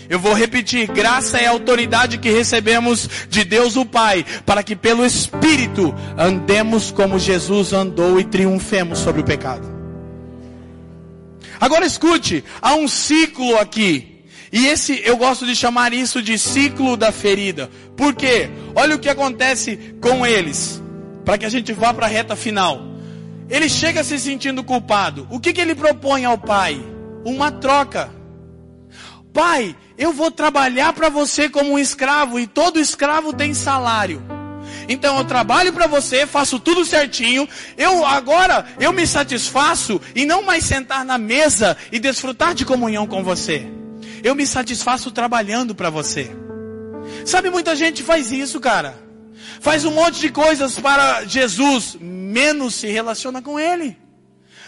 [0.09, 4.77] Eu vou repetir: graça é a autoridade que recebemos de Deus o Pai, para que
[4.77, 9.75] pelo Espírito andemos como Jesus andou e triunfemos sobre o pecado.
[11.61, 14.15] Agora escute, há um ciclo aqui.
[14.53, 17.69] E esse, eu gosto de chamar isso de ciclo da ferida.
[17.97, 18.49] Por quê?
[18.75, 20.81] Olha o que acontece com eles.
[21.25, 22.81] Para que a gente vá para a reta final.
[23.51, 25.27] Ele chega se sentindo culpado.
[25.31, 26.81] O que, que ele propõe ao pai?
[27.25, 28.11] Uma troca.
[29.33, 34.23] Pai, eu vou trabalhar para você como um escravo e todo escravo tem salário.
[34.89, 37.49] Então eu trabalho para você, faço tudo certinho.
[37.77, 43.07] Eu agora eu me satisfaço em não mais sentar na mesa e desfrutar de comunhão
[43.07, 43.67] com você.
[44.23, 46.31] Eu me satisfaço trabalhando para você.
[47.25, 48.95] Sabe, muita gente faz isso, cara.
[49.61, 53.97] Faz um monte de coisas para Jesus, menos se relaciona com Ele.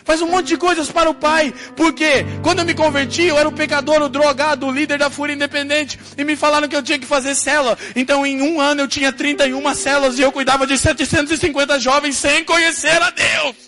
[0.06, 1.52] Faz um monte de coisas para o Pai.
[1.74, 5.34] Porque quando eu me converti, eu era o pecador, o drogado, o líder da Fúria
[5.34, 5.98] Independente.
[6.16, 7.76] E me falaram que eu tinha que fazer cela.
[7.96, 12.44] Então em um ano eu tinha 31 celas e eu cuidava de 750 jovens sem
[12.44, 13.66] conhecer a Deus.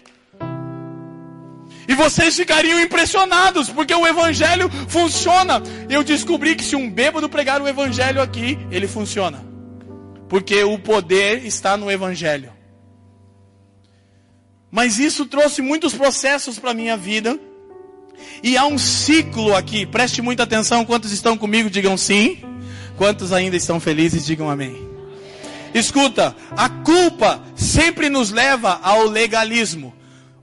[1.89, 5.61] E vocês ficariam impressionados, porque o Evangelho funciona.
[5.89, 9.45] Eu descobri que se um bêbado pregar o Evangelho aqui, ele funciona.
[10.29, 12.58] Porque o poder está no Evangelho.
[14.71, 17.39] Mas isso trouxe muitos processos para a minha vida.
[18.43, 19.87] E há um ciclo aqui.
[19.87, 20.85] Preste muita atenção.
[20.85, 22.39] Quantos estão comigo, digam sim.
[22.97, 24.89] Quantos ainda estão felizes, digam amém.
[25.73, 29.95] Escuta, a culpa sempre nos leva ao legalismo.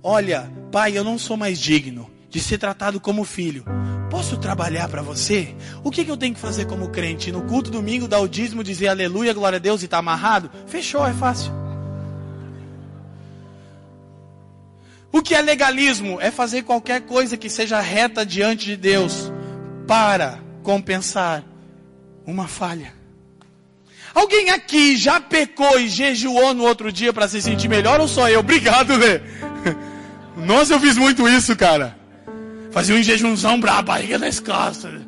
[0.02, 3.66] Olha, pai, eu não sou mais digno de ser tratado como filho.
[4.10, 5.56] Posso trabalhar para você?
[5.84, 7.32] O que, que, eu tenho que fazer como crente?
[7.32, 10.50] No culto domingo, dar o dízimo, dizer aleluia, glória a Deus e estar tá amarrado?
[10.68, 11.52] Fechou, é fácil.
[15.16, 16.20] O que é legalismo?
[16.20, 19.32] É fazer qualquer coisa que seja reta diante de Deus
[19.88, 21.42] para compensar
[22.28, 22.94] uma falha.
[24.14, 28.28] Alguém aqui já pecou e jejuou no outro dia para se sentir melhor ou só
[28.30, 28.42] eu?
[28.42, 29.22] Obrigado, Lê.
[30.36, 31.98] Nossa, eu fiz muito isso, cara.
[32.74, 35.00] Fazia um jejumzão brabo, barriga nas costas.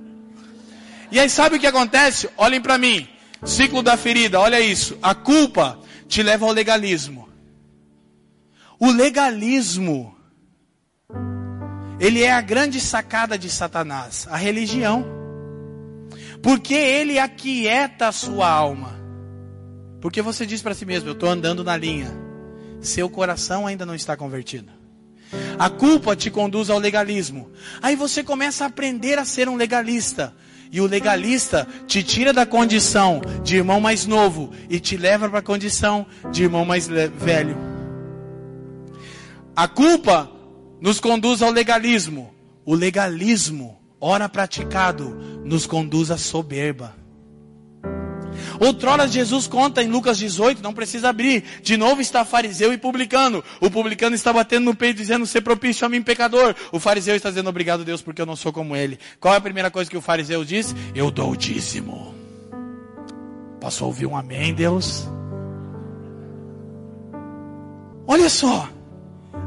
[1.12, 2.30] E aí sabe o que acontece?
[2.38, 3.06] Olhem para mim.
[3.44, 4.98] Ciclo da ferida, olha isso.
[5.02, 5.78] A culpa
[6.08, 7.27] te leva ao legalismo.
[8.80, 10.16] O legalismo,
[12.00, 15.06] ele é a grande sacada de Satanás, a religião.
[16.44, 18.96] Porque ele aquieta a sua alma.
[20.00, 22.12] Porque você diz para si mesmo: Eu estou andando na linha.
[22.80, 24.72] Seu coração ainda não está convertido.
[25.58, 27.52] A culpa te conduz ao legalismo.
[27.82, 30.34] Aí você começa a aprender a ser um legalista.
[30.72, 35.40] E o legalista te tira da condição de irmão mais novo e te leva para
[35.40, 37.77] a condição de irmão mais velho.
[39.58, 40.30] A culpa
[40.80, 42.32] nos conduz ao legalismo.
[42.64, 45.10] O legalismo, ora praticado,
[45.44, 46.96] nos conduz à soberba.
[48.60, 51.44] Outrora Jesus conta em Lucas 18, não precisa abrir.
[51.64, 53.44] De novo está fariseu e publicano.
[53.60, 56.54] O publicano está batendo no peito dizendo: "Ser propício a mim pecador".
[56.72, 59.00] O fariseu está dizendo: "Obrigado Deus, porque eu não sou como ele".
[59.20, 60.76] Qual é a primeira coisa que o fariseu diz?
[60.94, 62.14] Eu dou o dízimo.
[63.60, 65.08] Posso ouvir um amém, Deus?
[68.06, 68.77] Olha só.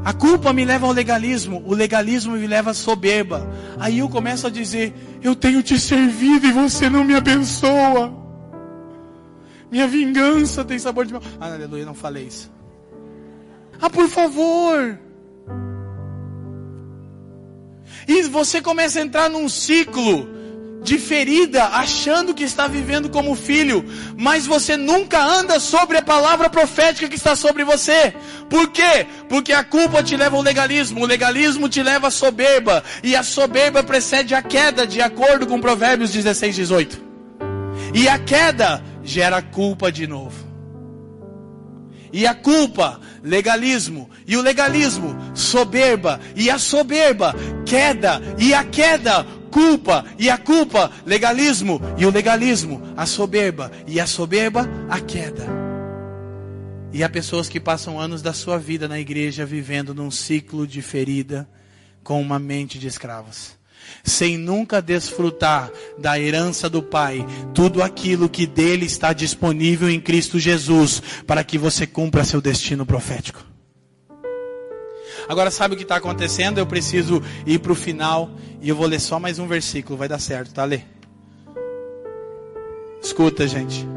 [0.03, 3.47] A culpa me leva ao legalismo, o legalismo me leva à soberba.
[3.79, 8.11] Aí eu começo a dizer: Eu tenho te servido e você não me abençoa.
[9.71, 11.21] Minha vingança tem sabor de mel.
[11.39, 12.51] Ah, aleluia, não falei isso.
[13.79, 14.99] Ah, por favor.
[18.07, 20.40] E você começa a entrar num ciclo
[20.81, 23.85] de ferida, achando que está vivendo como filho,
[24.17, 28.13] mas você nunca anda sobre a palavra profética que está sobre você.
[28.49, 29.05] Por quê?
[29.29, 33.21] Porque a culpa te leva ao legalismo, o legalismo te leva à soberba, e a
[33.21, 37.01] soberba precede a queda, de acordo com Provérbios 16, 18.
[37.93, 40.51] E a queda gera culpa de novo.
[42.13, 44.09] E a culpa, legalismo.
[44.27, 46.19] E o legalismo, soberba.
[46.35, 47.33] E a soberba,
[47.65, 48.21] queda.
[48.37, 54.07] E a queda, culpa, e a culpa, legalismo, e o legalismo, a soberba, e a
[54.07, 55.45] soberba, a queda.
[56.93, 60.81] E há pessoas que passam anos da sua vida na igreja vivendo num ciclo de
[60.81, 61.47] ferida
[62.03, 63.57] com uma mente de escravos,
[64.03, 70.39] sem nunca desfrutar da herança do Pai, tudo aquilo que dele está disponível em Cristo
[70.39, 73.50] Jesus, para que você cumpra seu destino profético.
[75.27, 76.57] Agora, sabe o que está acontecendo?
[76.57, 79.97] Eu preciso ir para o final e eu vou ler só mais um versículo.
[79.97, 80.63] Vai dar certo, tá?
[80.63, 80.81] Lê.
[83.01, 83.87] Escuta, gente.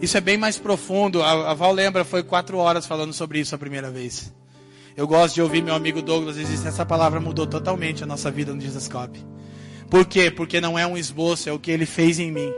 [0.00, 1.22] Isso é bem mais profundo.
[1.22, 4.32] A, a Val lembra, foi quatro horas falando sobre isso a primeira vez.
[4.96, 8.54] Eu gosto de ouvir meu amigo Douglas dizer essa palavra mudou totalmente a nossa vida
[8.54, 9.18] no Jesus Cop.
[9.90, 10.30] Por quê?
[10.30, 12.50] Porque não é um esboço, é o que ele fez em mim.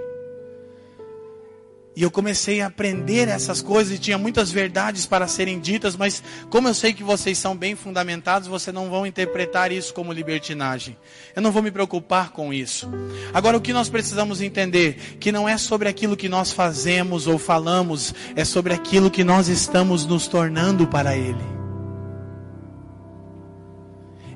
[1.99, 6.23] E eu comecei a aprender essas coisas e tinha muitas verdades para serem ditas, mas
[6.49, 10.97] como eu sei que vocês são bem fundamentados, vocês não vão interpretar isso como libertinagem.
[11.35, 12.89] Eu não vou me preocupar com isso.
[13.35, 17.37] Agora o que nós precisamos entender, que não é sobre aquilo que nós fazemos ou
[17.37, 21.43] falamos, é sobre aquilo que nós estamos nos tornando para ele.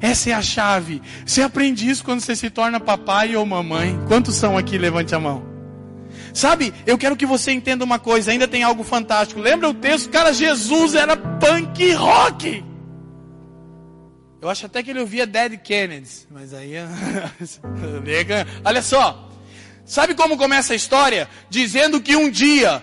[0.01, 1.01] Essa é a chave.
[1.25, 3.97] Você aprende isso quando você se torna papai ou mamãe.
[4.09, 4.77] Quantos são aqui?
[4.77, 5.52] Levante a mão.
[6.33, 9.41] Sabe, eu quero que você entenda uma coisa, ainda tem algo fantástico.
[9.41, 10.09] Lembra o texto?
[10.11, 12.65] Cara, Jesus era punk rock.
[14.41, 16.75] Eu acho até que ele ouvia Dead Kennedys, mas aí.
[18.65, 19.29] Olha só.
[19.85, 21.29] Sabe como começa a história?
[21.49, 22.83] Dizendo que um dia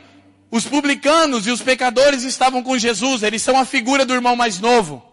[0.52, 4.60] os publicanos e os pecadores estavam com Jesus, eles são a figura do irmão mais
[4.60, 5.04] novo.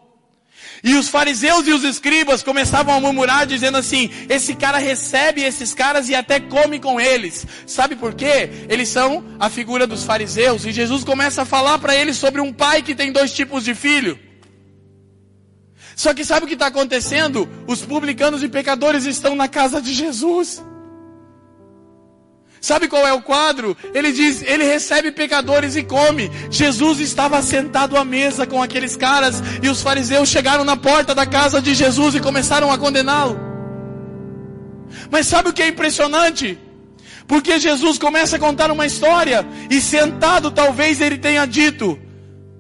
[0.82, 5.74] E os fariseus e os escribas começavam a murmurar, dizendo assim: esse cara recebe esses
[5.74, 7.46] caras e até come com eles.
[7.66, 8.50] Sabe por quê?
[8.68, 10.64] Eles são a figura dos fariseus.
[10.64, 13.74] E Jesus começa a falar para eles sobre um pai que tem dois tipos de
[13.74, 14.18] filho.
[15.96, 17.48] Só que sabe o que está acontecendo?
[17.66, 20.62] Os publicanos e pecadores estão na casa de Jesus.
[22.66, 23.76] Sabe qual é o quadro?
[23.94, 26.28] Ele diz, ele recebe pecadores e come.
[26.50, 31.24] Jesus estava sentado à mesa com aqueles caras e os fariseus chegaram na porta da
[31.24, 33.38] casa de Jesus e começaram a condená-lo.
[35.12, 36.58] Mas sabe o que é impressionante?
[37.28, 41.96] Porque Jesus começa a contar uma história e sentado talvez ele tenha dito: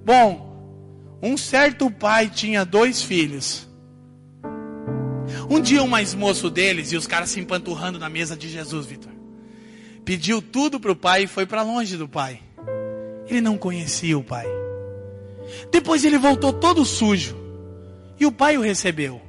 [0.04, 3.66] Bom, um certo pai tinha dois filhos.
[5.50, 8.86] Um dia o mais moço deles e os caras se empanturrando na mesa de Jesus,
[8.86, 9.15] Vitor
[10.06, 12.40] pediu tudo para o pai e foi para longe do pai.
[13.26, 14.46] Ele não conhecia o pai.
[15.72, 17.36] Depois ele voltou todo sujo.
[18.18, 19.20] E o pai o recebeu.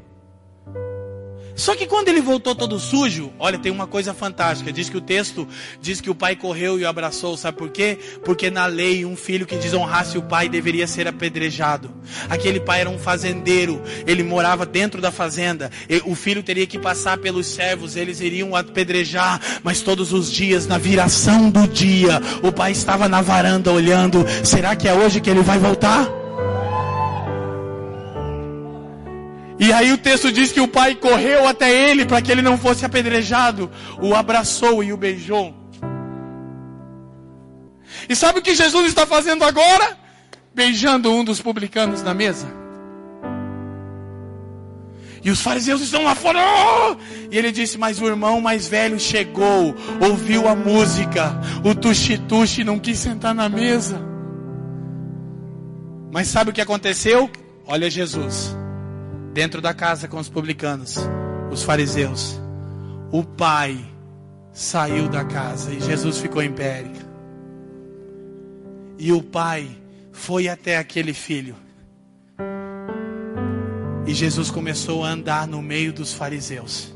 [1.57, 4.71] Só que quando ele voltou todo sujo, olha, tem uma coisa fantástica.
[4.71, 5.47] Diz que o texto
[5.81, 7.35] diz que o pai correu e o abraçou.
[7.35, 7.97] Sabe por quê?
[8.23, 11.91] Porque na lei, um filho que desonrasse o pai deveria ser apedrejado.
[12.29, 13.81] Aquele pai era um fazendeiro.
[14.05, 15.71] Ele morava dentro da fazenda.
[16.05, 17.95] O filho teria que passar pelos servos.
[17.95, 19.41] Eles iriam apedrejar.
[19.63, 24.23] Mas todos os dias, na viração do dia, o pai estava na varanda olhando.
[24.43, 26.26] Será que é hoje que ele vai voltar?
[29.59, 32.57] E aí o texto diz que o pai correu até ele para que ele não
[32.57, 35.53] fosse apedrejado, o abraçou e o beijou.
[38.07, 39.97] E sabe o que Jesus está fazendo agora?
[40.53, 42.47] Beijando um dos publicanos na mesa.
[45.23, 46.39] E os fariseus estão lá fora.
[46.39, 46.95] Oh!
[47.31, 51.35] E ele disse: Mas o irmão mais velho chegou, ouviu a música,
[51.65, 53.99] o tuxi-tuxi não quis sentar na mesa.
[56.11, 57.29] Mas sabe o que aconteceu?
[57.65, 58.55] Olha Jesus
[59.37, 60.97] dentro da casa com os publicanos,
[61.51, 62.41] os fariseus.
[63.11, 63.77] O pai
[64.51, 66.83] saiu da casa e Jesus ficou em pé.
[68.97, 69.69] E o pai
[70.11, 71.55] foi até aquele filho.
[74.07, 76.91] E Jesus começou a andar no meio dos fariseus,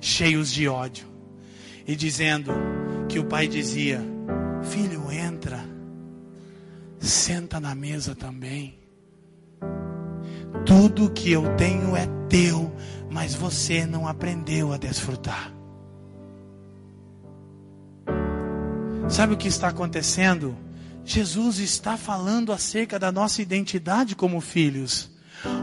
[0.00, 1.08] cheios de ódio,
[1.84, 2.52] e dizendo
[3.08, 4.00] que o pai dizia:
[4.62, 5.58] Filho, entra,
[7.00, 8.78] senta na mesa também.
[10.64, 12.72] Tudo que eu tenho é teu,
[13.10, 15.52] mas você não aprendeu a desfrutar.
[19.08, 20.56] Sabe o que está acontecendo?
[21.04, 25.10] Jesus está falando acerca da nossa identidade como filhos.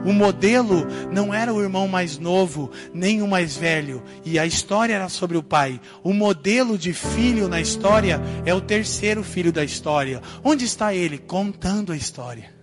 [0.05, 4.93] O modelo não era o irmão mais novo, nem o mais velho, e a história
[4.93, 5.79] era sobre o pai.
[6.03, 10.21] O modelo de filho na história é o terceiro filho da história.
[10.43, 11.17] Onde está ele?
[11.17, 12.58] Contando a história.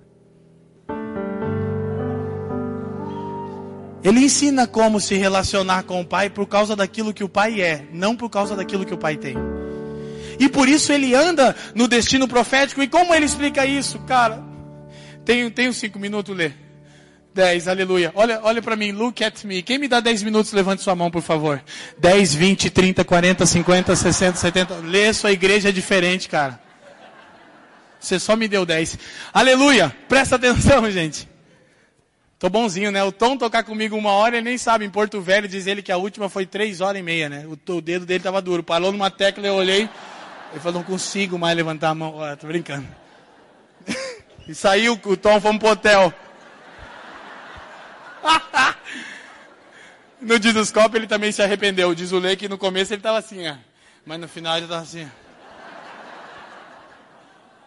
[4.07, 7.85] Ele ensina como se relacionar com o pai por causa daquilo que o pai é,
[7.93, 9.35] não por causa daquilo que o pai tem.
[10.39, 12.81] E por isso ele anda no destino profético.
[12.81, 14.45] E como ele explica isso, cara?
[15.25, 16.53] Tenho, tenho cinco minutos, Lê.
[17.35, 18.13] Dez, aleluia.
[18.15, 19.61] Olha, olha para mim, look at me.
[19.61, 21.61] Quem me dá dez minutos, levante sua mão, por favor.
[21.99, 24.77] Dez, vinte, trinta, quarenta, cinquenta, sessenta, setenta.
[24.77, 26.61] Lê, sua igreja é diferente, cara.
[27.99, 28.97] Você só me deu dez.
[29.35, 29.93] Aleluia.
[30.09, 31.29] Presta atenção, gente.
[32.39, 33.03] Tô bonzinho, né?
[33.03, 34.85] O Tom tocar comigo uma hora, ele nem sabe.
[34.85, 37.47] Em Porto Velho, diz ele que a última foi três horas e meia, né?
[37.47, 38.63] O, o dedo dele tava duro.
[38.63, 39.89] Parou numa tecla, eu olhei.
[40.53, 42.23] Ele falou, não consigo mais levantar a mão.
[42.23, 42.87] Ah, tô brincando.
[44.47, 46.13] e saiu, o Tom fomos pro hotel.
[50.21, 51.95] no Didoscópio ele também se arrependeu.
[51.95, 53.57] Diz o Lei que no começo ele tava assim, ó.
[54.05, 55.26] Mas no final ele tava assim, ó.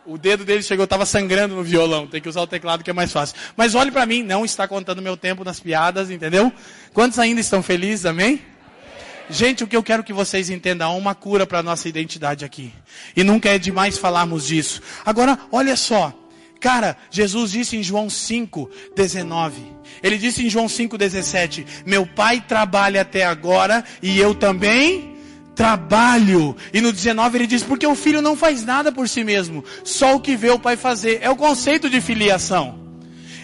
[0.09, 2.07] O dedo dele chegou, estava sangrando no violão.
[2.07, 3.35] Tem que usar o teclado que é mais fácil.
[3.55, 6.51] Mas olhe para mim, não está contando meu tempo nas piadas, entendeu?
[6.95, 8.41] Quantos ainda estão felizes, amém?
[9.29, 12.43] Gente, o que eu quero que vocês entendam, há uma cura para a nossa identidade
[12.43, 12.73] aqui.
[13.15, 14.81] E nunca é demais falarmos disso.
[15.05, 16.11] Agora, olha só.
[16.59, 19.61] Cara, Jesus disse em João 5, 19.
[20.01, 25.18] Ele disse em João 5, 17: Meu pai trabalha até agora e eu também
[25.59, 26.55] trabalho.
[26.73, 30.15] E no 19 ele diz: porque o filho não faz nada por si mesmo, só
[30.15, 31.19] o que vê o pai fazer.
[31.21, 32.79] É o conceito de filiação.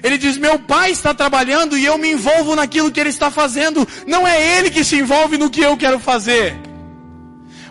[0.02, 3.86] Ele diz: meu pai está trabalhando e eu me envolvo naquilo que ele está fazendo.
[4.08, 6.56] Não é ele que se envolve no que eu quero fazer.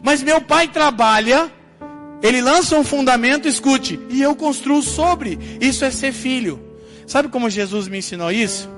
[0.02, 1.50] Mas meu pai trabalha,
[2.22, 5.38] ele lança um fundamento, escute, e eu construo sobre.
[5.58, 6.62] Isso é ser filho.
[7.06, 8.68] Sabe como Jesus me ensinou isso?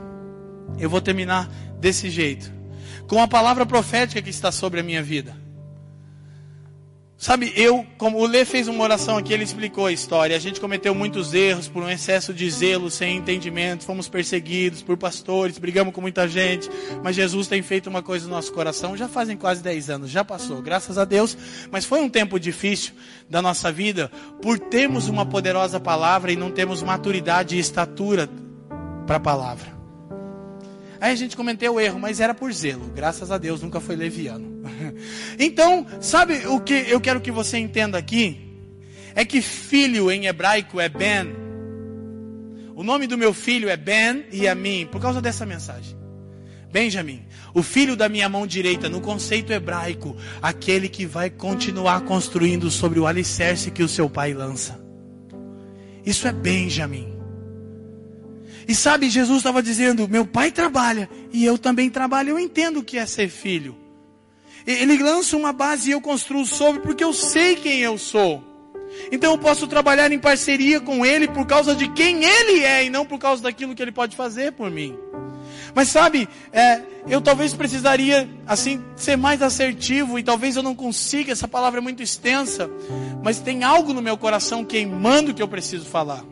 [0.78, 2.52] Eu vou terminar desse jeito.
[3.08, 5.45] Com a palavra profética que está sobre a minha vida.
[7.18, 10.36] Sabe, eu, como o Lê fez uma oração aqui, ele explicou a história.
[10.36, 14.98] A gente cometeu muitos erros por um excesso de zelo, sem entendimento, fomos perseguidos por
[14.98, 16.68] pastores, brigamos com muita gente.
[17.02, 20.22] Mas Jesus tem feito uma coisa no nosso coração, já fazem quase 10 anos, já
[20.22, 21.36] passou, graças a Deus.
[21.70, 22.92] Mas foi um tempo difícil
[23.30, 24.10] da nossa vida
[24.42, 28.28] por termos uma poderosa palavra e não termos maturidade e estatura
[29.06, 29.75] para a palavra.
[31.06, 32.90] Aí a gente cometeu o erro, mas era por zelo.
[32.92, 34.56] Graças a Deus nunca foi leviano.
[35.38, 38.40] Então, sabe o que eu quero que você entenda aqui?
[39.14, 41.28] É que filho em hebraico é Ben.
[42.74, 45.96] O nome do meu filho é Ben e a mim, por causa dessa mensagem.
[46.72, 47.24] Benjamin,
[47.54, 52.98] o filho da minha mão direita, no conceito hebraico, aquele que vai continuar construindo sobre
[52.98, 54.76] o alicerce que o seu pai lança.
[56.04, 57.15] Isso é Benjamin.
[58.68, 62.30] E sabe, Jesus estava dizendo: meu pai trabalha e eu também trabalho.
[62.30, 63.76] Eu entendo o que é ser filho.
[64.66, 68.42] Ele lança uma base e eu construo sobre, porque eu sei quem eu sou.
[69.12, 72.90] Então eu posso trabalhar em parceria com Ele por causa de quem Ele é e
[72.90, 74.96] não por causa daquilo que Ele pode fazer por mim.
[75.74, 81.32] Mas sabe, é, eu talvez precisaria, assim, ser mais assertivo e talvez eu não consiga,
[81.32, 82.70] essa palavra é muito extensa,
[83.22, 86.24] mas tem algo no meu coração queimando que eu preciso falar.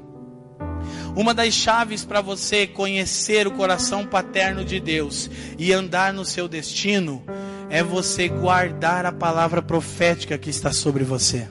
[1.17, 6.49] Uma das chaves para você conhecer o coração paterno de Deus e andar no seu
[6.49, 7.23] destino
[7.71, 11.49] é você guardar a palavra profética que está sobre você.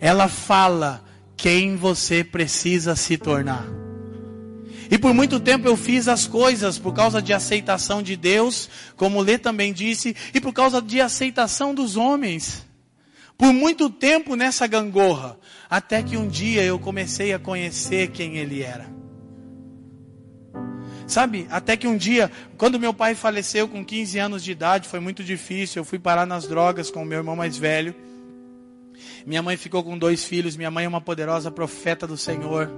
[0.00, 1.04] Ela fala
[1.36, 3.64] quem você precisa se tornar.
[4.90, 9.20] E por muito tempo eu fiz as coisas por causa de aceitação de Deus, como
[9.20, 12.66] Lê também disse, e por causa de aceitação dos homens.
[13.42, 15.36] Por muito tempo nessa gangorra,
[15.68, 18.88] até que um dia eu comecei a conhecer quem ele era.
[21.08, 25.00] Sabe, até que um dia, quando meu pai faleceu com 15 anos de idade, foi
[25.00, 25.80] muito difícil.
[25.80, 27.92] Eu fui parar nas drogas com o meu irmão mais velho.
[29.26, 30.56] Minha mãe ficou com dois filhos.
[30.56, 32.70] Minha mãe é uma poderosa profeta do Senhor.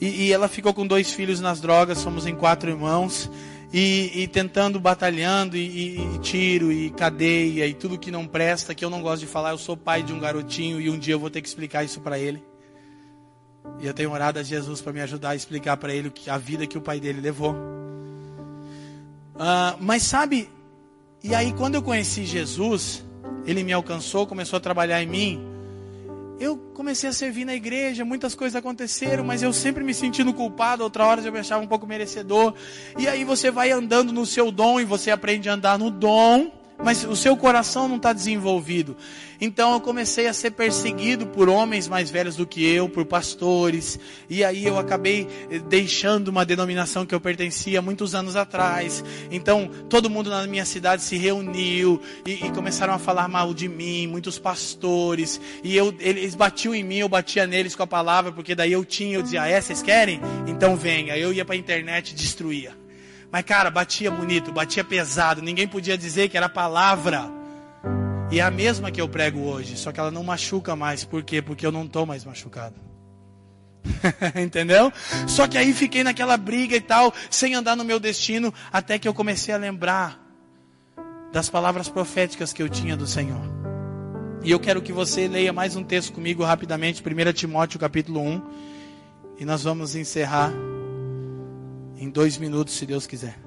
[0.00, 1.98] E, e ela ficou com dois filhos nas drogas.
[1.98, 3.30] Somos em quatro irmãos.
[3.72, 8.82] E, e tentando, batalhando, e, e, tiro, e cadeia, e tudo que não presta, que
[8.84, 9.50] eu não gosto de falar.
[9.50, 12.00] Eu sou pai de um garotinho e um dia eu vou ter que explicar isso
[12.00, 12.42] para ele.
[13.80, 16.66] E eu tenho orado a Jesus para me ajudar a explicar para ele a vida
[16.66, 17.52] que o pai dele levou.
[19.34, 20.48] Uh, mas sabe,
[21.22, 23.04] e aí quando eu conheci Jesus,
[23.44, 25.57] ele me alcançou, começou a trabalhar em mim.
[26.40, 30.84] Eu comecei a servir na igreja, muitas coisas aconteceram, mas eu sempre me sentindo culpado,
[30.84, 32.54] outra hora eu me achava um pouco merecedor.
[32.96, 36.57] E aí você vai andando no seu dom e você aprende a andar no dom
[36.82, 38.96] mas o seu coração não está desenvolvido.
[39.40, 43.98] Então eu comecei a ser perseguido por homens mais velhos do que eu, por pastores,
[44.28, 49.04] e aí eu acabei eh, deixando uma denominação que eu pertencia muitos anos atrás.
[49.30, 53.68] Então todo mundo na minha cidade se reuniu e, e começaram a falar mal de
[53.68, 58.32] mim, muitos pastores, e eu, eles batiam em mim, eu batia neles com a palavra,
[58.32, 60.20] porque daí eu tinha, eu dizia, ah, é, vocês querem?
[60.46, 61.16] Então venha.
[61.16, 62.87] Eu ia para a internet e destruía.
[63.30, 67.30] Mas, cara, batia bonito, batia pesado, ninguém podia dizer que era palavra.
[68.30, 71.04] E é a mesma que eu prego hoje, só que ela não machuca mais.
[71.04, 71.40] Por quê?
[71.40, 72.76] Porque eu não estou mais machucado.
[74.36, 74.92] Entendeu?
[75.26, 79.08] Só que aí fiquei naquela briga e tal, sem andar no meu destino, até que
[79.08, 80.18] eu comecei a lembrar
[81.32, 83.58] das palavras proféticas que eu tinha do Senhor.
[84.42, 88.42] E eu quero que você leia mais um texto comigo rapidamente, 1 Timóteo capítulo 1,
[89.38, 90.52] e nós vamos encerrar
[91.98, 93.38] em dois minutos, se Deus quiser.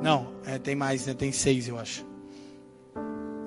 [0.00, 1.14] Não, é, tem mais, né?
[1.14, 2.06] tem seis, eu acho.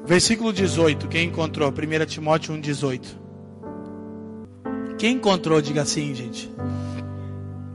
[0.05, 1.69] Versículo 18, quem encontrou?
[1.69, 3.01] 1 Timóteo 1,18.
[4.97, 6.51] Quem encontrou, diga assim, gente.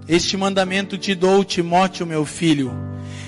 [0.09, 2.71] Este mandamento te dou, Timóteo, meu filho,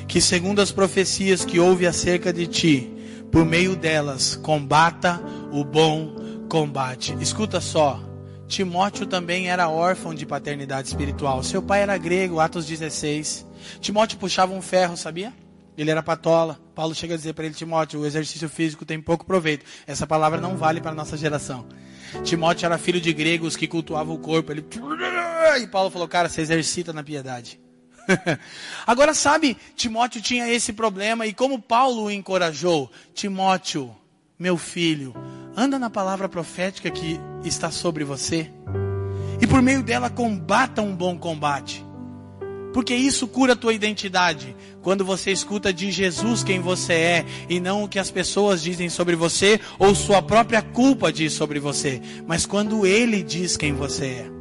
[0.07, 2.93] que segundo as profecias que houve acerca de ti,
[3.33, 5.21] por meio delas, combata
[5.51, 6.15] o bom
[6.49, 7.17] combate.
[7.21, 8.01] Escuta só,
[8.49, 11.43] Timóteo também era órfão de paternidade espiritual.
[11.43, 13.47] Seu pai era grego, Atos 16.
[13.79, 15.35] Timóteo puxava um ferro, sabia?
[15.77, 16.59] Ele era patola.
[16.75, 19.67] Paulo chega a dizer para ele, Timóteo, o exercício físico tem pouco proveito.
[19.87, 21.69] Essa palavra não vale para a nossa geração.
[22.25, 24.51] Timóteo era filho de gregos que cultuavam o corpo.
[24.51, 24.65] Ele...
[25.61, 27.61] E Paulo falou, cara, você exercita na piedade.
[28.87, 33.95] Agora sabe, Timóteo tinha esse problema e como Paulo o encorajou, Timóteo,
[34.39, 35.15] meu filho,
[35.59, 38.49] anda na palavra profética que está sobre você.
[39.41, 41.85] E por meio dela combata um bom combate.
[42.73, 44.55] Porque isso cura a tua identidade.
[44.83, 48.89] Quando você escuta de Jesus quem você é e não o que as pessoas dizem
[48.89, 54.07] sobre você ou sua própria culpa diz sobre você, mas quando ele diz quem você
[54.07, 54.39] é.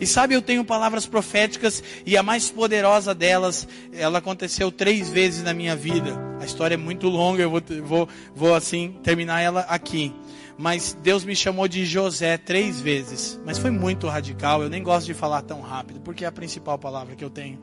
[0.00, 5.42] E sabe, eu tenho palavras proféticas e a mais poderosa delas, ela aconteceu três vezes
[5.42, 6.16] na minha vida.
[6.40, 10.14] A história é muito longa, eu vou, vou, vou assim terminar ela aqui.
[10.62, 13.36] Mas Deus me chamou de José três vezes.
[13.44, 14.62] Mas foi muito radical.
[14.62, 17.58] Eu nem gosto de falar tão rápido, porque é a principal palavra que eu tenho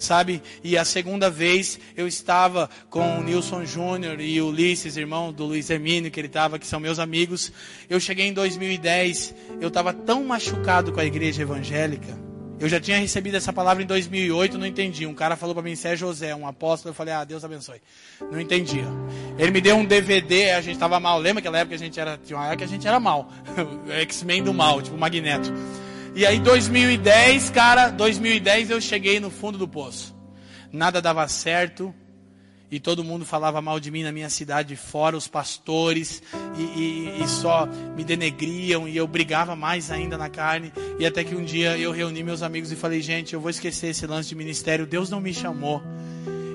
[0.00, 0.42] sabe?
[0.64, 5.44] E a segunda vez eu estava com o Nilson Júnior e o Ulisses, irmão do
[5.44, 7.52] Luiz Hermínio, que ele estava, que são meus amigos.
[7.88, 12.29] Eu cheguei em 2010, eu estava tão machucado com a igreja evangélica.
[12.60, 15.06] Eu já tinha recebido essa palavra em 2008, não entendi.
[15.06, 16.90] Um cara falou para mim, Sérgio José, um apóstolo.
[16.90, 17.80] Eu falei, ah, Deus abençoe.
[18.30, 18.84] Não entendia.
[19.38, 21.18] Ele me deu um DVD, a gente estava mal.
[21.18, 23.32] Lembra aquela época que a gente era, tinha uma época que a gente era mal.
[24.02, 25.50] X-Men do mal, tipo Magneto.
[26.14, 30.14] E aí 2010, cara, 2010 eu cheguei no fundo do poço.
[30.70, 31.94] Nada dava certo.
[32.70, 36.22] E todo mundo falava mal de mim na minha cidade, fora os pastores,
[36.56, 37.66] e, e, e só
[37.96, 40.72] me denegriam, e eu brigava mais ainda na carne.
[40.98, 43.88] E até que um dia eu reuni meus amigos e falei: gente, eu vou esquecer
[43.88, 45.82] esse lance de ministério, Deus não me chamou.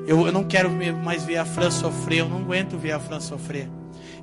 [0.08, 0.70] Eu, eu não quero
[1.04, 3.68] mais ver a Fran sofrer, eu não aguento ver a Fran sofrer.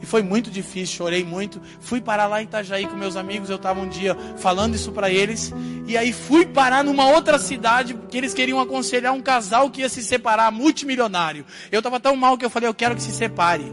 [0.03, 1.63] E foi muito difícil, chorei muito.
[1.81, 5.09] Fui parar lá em Itajaí com meus amigos, eu estava um dia falando isso para
[5.09, 5.53] eles.
[5.87, 9.89] E aí fui parar numa outra cidade, que eles queriam aconselhar um casal que ia
[9.89, 11.47] se separar, multimilionário.
[11.71, 13.65] Eu estava tão mal que eu falei, eu quero que se separe.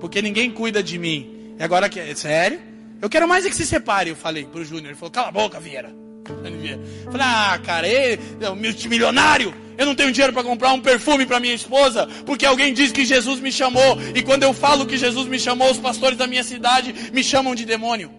[0.00, 1.54] Porque ninguém cuida de mim.
[1.58, 2.14] E agora que.
[2.16, 2.60] Sério?
[3.00, 4.86] Eu quero mais é que se separe, eu falei pro Júnior.
[4.86, 6.05] Ele falou, cala a boca, Vieira.
[6.26, 9.54] Falei, ah, cara, ele é um multimilionário.
[9.78, 13.04] Eu não tenho dinheiro para comprar um perfume para minha esposa, porque alguém disse que
[13.04, 13.98] Jesus me chamou.
[14.14, 17.54] E quando eu falo que Jesus me chamou, os pastores da minha cidade me chamam
[17.54, 18.10] de demônio.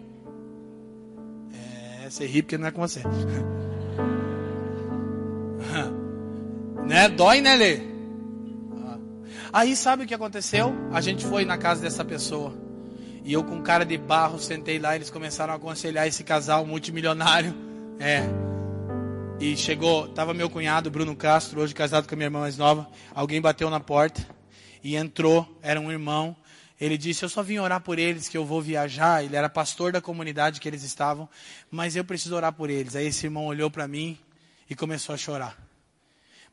[2.04, 3.02] É, você ri porque não é com você.
[6.86, 7.10] né?
[7.10, 7.98] Dói, né, Lê?
[9.52, 10.74] Aí sabe o que aconteceu?
[10.92, 12.54] A gente foi na casa dessa pessoa.
[13.24, 17.67] E eu com cara de barro sentei lá, eles começaram a aconselhar esse casal multimilionário.
[18.00, 18.22] É,
[19.40, 22.88] e chegou, tava meu cunhado, Bruno Castro, hoje casado com a minha irmã mais nova.
[23.14, 24.26] Alguém bateu na porta
[24.84, 26.36] e entrou, era um irmão.
[26.80, 29.24] Ele disse: Eu só vim orar por eles, que eu vou viajar.
[29.24, 31.28] Ele era pastor da comunidade que eles estavam,
[31.72, 32.96] mas eu preciso orar por eles.
[32.96, 34.18] Aí esse irmão olhou para mim
[34.70, 35.67] e começou a chorar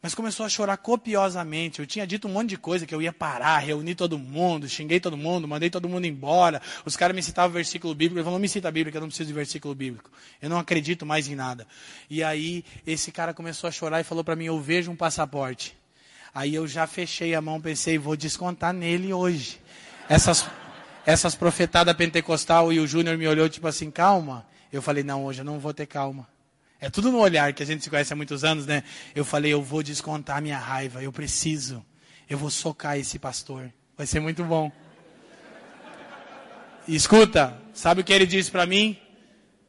[0.05, 1.81] mas começou a chorar copiosamente.
[1.81, 5.01] Eu tinha dito um monte de coisa que eu ia parar, reunir todo mundo, xinguei
[5.01, 6.61] todo mundo, mandei todo mundo embora.
[6.85, 8.19] Os caras me citavam versículo bíblico.
[8.19, 10.11] Ele falou: não me cita a Bíblia, que eu não preciso de versículo bíblico.
[10.43, 11.67] Eu não acredito mais em nada.
[12.11, 15.75] E aí esse cara começou a chorar e falou para mim: eu vejo um passaporte.
[16.35, 19.59] Aí eu já fechei a mão, pensei: vou descontar nele hoje.
[20.07, 20.47] Essas,
[21.07, 24.45] essas profetadas pentecostal e o Júnior me olhou tipo assim: calma.
[24.71, 26.29] Eu falei: não, hoje eu não vou ter calma.
[26.85, 28.85] É tudo no olhar que a gente se conhece há muitos anos, né?
[29.15, 31.83] Eu falei, eu vou descontar minha raiva, eu preciso.
[32.29, 33.73] Eu vou socar esse pastor.
[33.97, 34.71] Vai ser muito bom.
[36.87, 38.99] E escuta, sabe o que ele disse para mim?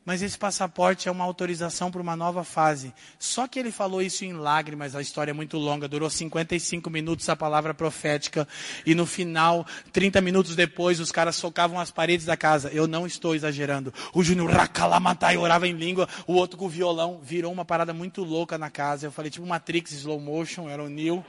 [0.06, 2.94] Mas esse passaporte é uma autorização para uma nova fase.
[3.18, 7.28] Só que ele falou isso em lágrimas, a história é muito longa, durou 55 minutos
[7.28, 8.48] a palavra profética.
[8.86, 12.70] E no final, 30 minutos depois, os caras socavam as paredes da casa.
[12.70, 13.92] Eu não estou exagerando.
[14.14, 17.20] O Júnior Rakalamatai orava em língua, o outro com o violão.
[17.24, 19.08] Virou uma parada muito louca na casa.
[19.08, 21.26] Eu falei, tipo Matrix slow motion, era o Neil.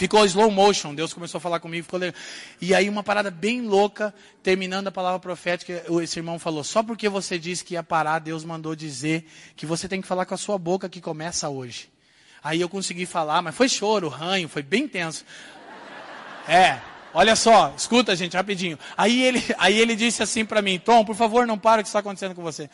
[0.00, 2.18] Ficou slow motion, Deus começou a falar comigo, ficou legal.
[2.58, 7.06] E aí uma parada bem louca, terminando a palavra profética, esse irmão falou, só porque
[7.06, 10.38] você disse que ia parar, Deus mandou dizer que você tem que falar com a
[10.38, 11.90] sua boca que começa hoje.
[12.42, 15.22] Aí eu consegui falar, mas foi choro, ranho, foi bem tenso.
[16.48, 16.78] É,
[17.12, 18.78] olha só, escuta gente, rapidinho.
[18.96, 21.88] Aí ele, aí ele disse assim para mim, Tom, por favor, não para o que
[21.88, 22.70] está acontecendo com você.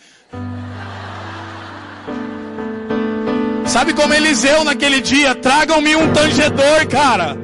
[3.76, 5.34] Sabe como Eliseu naquele dia?
[5.34, 7.36] Tragam-me um tangedor, cara.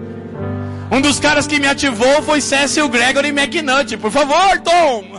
[0.91, 3.99] Um dos caras que me ativou foi Cecil Gregory McNutt.
[3.99, 5.05] Por favor, Tom.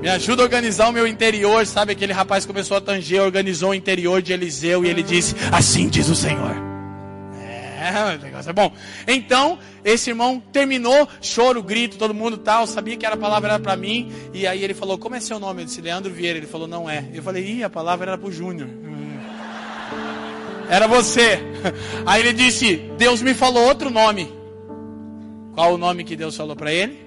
[0.00, 1.66] Me ajuda a organizar o meu interior.
[1.66, 5.90] Sabe aquele rapaz começou a tanger, organizou o interior de Eliseu e ele disse: Assim
[5.90, 6.65] diz o Senhor.
[7.86, 8.72] É, negócio é bom.
[9.06, 13.60] Então, esse irmão terminou, choro, grito, todo mundo tal, sabia que era a palavra era
[13.60, 14.12] para mim.
[14.32, 15.62] E aí ele falou: Como é seu nome?
[15.62, 16.38] Eu disse: Leandro Vieira.
[16.38, 17.04] Ele falou: Não é.
[17.12, 18.68] Eu falei: Ih, a palavra era pro Júnior.
[20.68, 21.38] Era você.
[22.04, 24.32] Aí ele disse: Deus me falou outro nome.
[25.54, 27.05] Qual o nome que Deus falou para ele?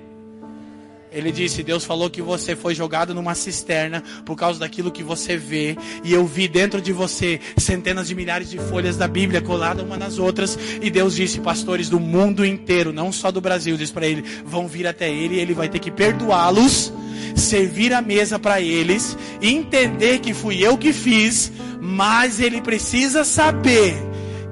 [1.11, 5.35] Ele disse: Deus falou que você foi jogado numa cisterna por causa daquilo que você
[5.35, 5.75] vê.
[6.03, 9.97] E eu vi dentro de você centenas de milhares de folhas da Bíblia coladas uma
[9.97, 10.57] nas outras.
[10.81, 14.67] E Deus disse: Pastores do mundo inteiro, não só do Brasil, diz para ele: vão
[14.67, 15.35] vir até ele.
[15.35, 16.93] E ele vai ter que perdoá-los,
[17.35, 21.51] servir a mesa para eles, entender que fui eu que fiz.
[21.81, 23.95] Mas ele precisa saber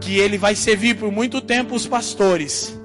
[0.01, 2.76] que ele vai servir por muito tempo os pastores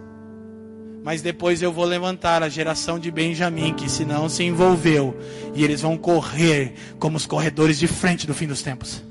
[1.02, 5.16] mas depois eu vou levantar a geração de Benjamim, que se não se envolveu,
[5.54, 9.02] e eles vão correr como os corredores de frente do fim dos tempos.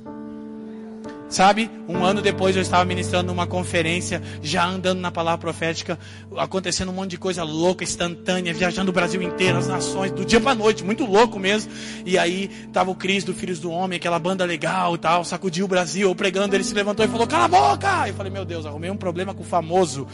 [1.32, 5.98] Sabe, um ano depois eu estava ministrando uma conferência, já andando na palavra profética,
[6.36, 10.42] acontecendo um monte de coisa louca, instantânea, viajando o Brasil inteiro, as nações, do dia
[10.42, 11.72] para noite, muito louco mesmo.
[12.06, 15.64] E aí tava o Cris do Filhos do Homem, aquela banda legal e tal, sacudiu
[15.64, 18.10] o Brasil, eu pregando, ele se levantou e falou: "Cala a boca!".
[18.10, 20.06] Eu falei: "Meu Deus, arrumei um problema com o famoso".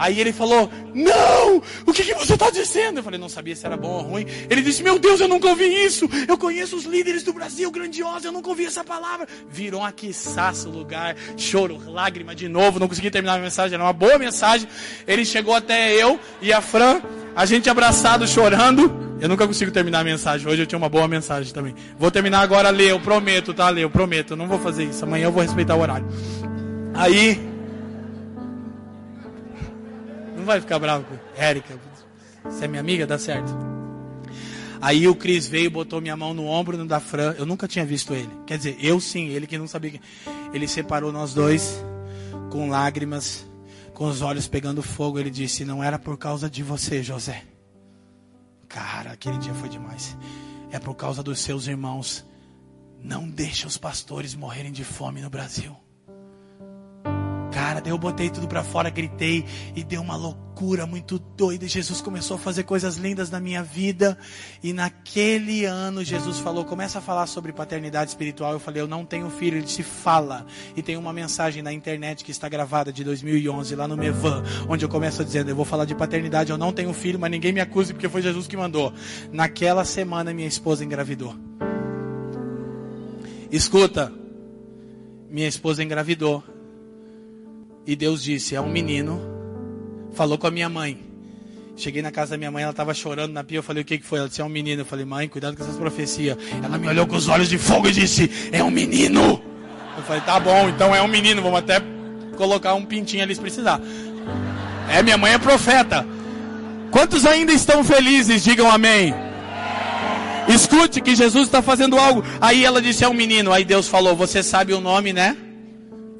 [0.00, 3.00] Aí ele falou: Não, o que, que você está dizendo?
[3.00, 4.26] Eu falei: Não sabia se era bom ou ruim.
[4.48, 6.08] Ele disse: Meu Deus, eu nunca ouvi isso.
[6.26, 9.28] Eu conheço os líderes do Brasil grandiosos, eu nunca ouvi essa palavra.
[9.50, 10.10] Virou aqui
[10.64, 12.80] o lugar, choro, lágrima de novo.
[12.80, 14.66] Não consegui terminar a mensagem, era uma boa mensagem.
[15.06, 17.02] Ele chegou até eu e a Fran,
[17.36, 19.10] a gente abraçado, chorando.
[19.20, 20.48] Eu nunca consigo terminar a mensagem.
[20.48, 21.74] Hoje eu tinha uma boa mensagem também.
[21.98, 24.30] Vou terminar agora, Lê, eu prometo, tá, Lê, eu prometo.
[24.30, 25.04] Eu não vou fazer isso.
[25.04, 26.08] Amanhã eu vou respeitar o horário.
[26.94, 27.49] Aí
[30.50, 31.78] vai ficar bravo com Érica.
[32.44, 33.06] Você é minha amiga?
[33.06, 33.56] Dá certo.
[34.80, 37.34] Aí o Cris veio, botou minha mão no ombro da Fran.
[37.38, 38.30] Eu nunca tinha visto ele.
[38.46, 40.00] Quer dizer, eu sim, ele que não sabia.
[40.52, 41.84] Ele separou nós dois
[42.50, 43.46] com lágrimas,
[43.94, 45.20] com os olhos pegando fogo.
[45.20, 47.44] Ele disse: Não era por causa de você, José.
[48.68, 50.16] Cara, aquele dia foi demais.
[50.72, 52.26] É por causa dos seus irmãos.
[53.00, 55.76] Não deixe os pastores morrerem de fome no Brasil.
[57.52, 59.44] Cara, daí eu botei tudo para fora, gritei
[59.74, 61.66] e deu uma loucura muito doida.
[61.66, 64.16] Jesus começou a fazer coisas lindas na minha vida.
[64.62, 68.52] E naquele ano Jesus falou: "Começa a falar sobre paternidade espiritual".
[68.52, 69.56] Eu falei: "Eu não tenho filho".
[69.56, 70.46] Ele disse: "Fala".
[70.76, 74.84] E tem uma mensagem na internet que está gravada de 2011 lá no Mevan, onde
[74.84, 77.60] eu começo dizendo: "Eu vou falar de paternidade, eu não tenho filho, mas ninguém me
[77.60, 78.92] acuse porque foi Jesus que mandou".
[79.32, 81.34] Naquela semana minha esposa engravidou.
[83.50, 84.12] Escuta,
[85.28, 86.44] minha esposa engravidou.
[87.86, 89.20] E Deus disse: É um menino.
[90.14, 91.10] Falou com a minha mãe.
[91.76, 93.58] Cheguei na casa da minha mãe, ela estava chorando na pia.
[93.58, 94.18] Eu falei: O que, que foi?
[94.18, 94.82] Ela disse: É um menino.
[94.82, 96.36] Eu falei: Mãe, cuidado com essas profecias.
[96.62, 99.42] Ela me olhou com os olhos de fogo e disse: É um menino.
[99.96, 101.42] Eu falei: Tá bom, então é um menino.
[101.42, 101.80] Vamos até
[102.36, 103.80] colocar um pintinho ali se precisar.
[104.88, 106.06] É, minha mãe é profeta.
[106.90, 108.42] Quantos ainda estão felizes?
[108.42, 109.14] Digam amém.
[110.48, 112.22] Escute que Jesus está fazendo algo.
[112.40, 113.52] Aí ela disse: É um menino.
[113.52, 115.36] Aí Deus falou: Você sabe o nome, né?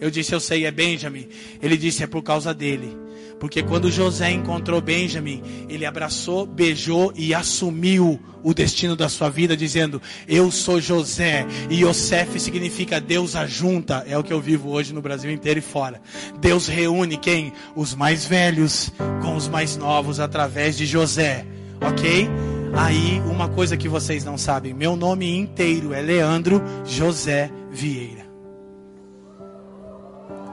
[0.00, 1.28] Eu disse, eu sei, é Benjamin.
[1.62, 2.96] Ele disse, é por causa dele.
[3.40, 9.56] Porque quando José encontrou Benjamin, ele abraçou, beijou e assumiu o destino da sua vida,
[9.56, 11.46] dizendo: Eu sou José.
[11.70, 14.04] E Yosef significa Deus ajunta.
[14.06, 16.02] É o que eu vivo hoje no Brasil inteiro e fora.
[16.38, 17.52] Deus reúne quem?
[17.74, 21.46] Os mais velhos com os mais novos através de José.
[21.80, 22.28] Ok?
[22.74, 28.19] Aí, uma coisa que vocês não sabem: meu nome inteiro é Leandro José Vieira.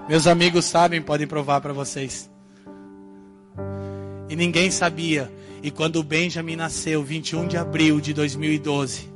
[0.07, 2.29] Meus amigos sabem, podem provar para vocês.
[4.29, 5.29] E ninguém sabia.
[5.61, 9.09] E quando o Benjamin nasceu, 21 de abril de 2012,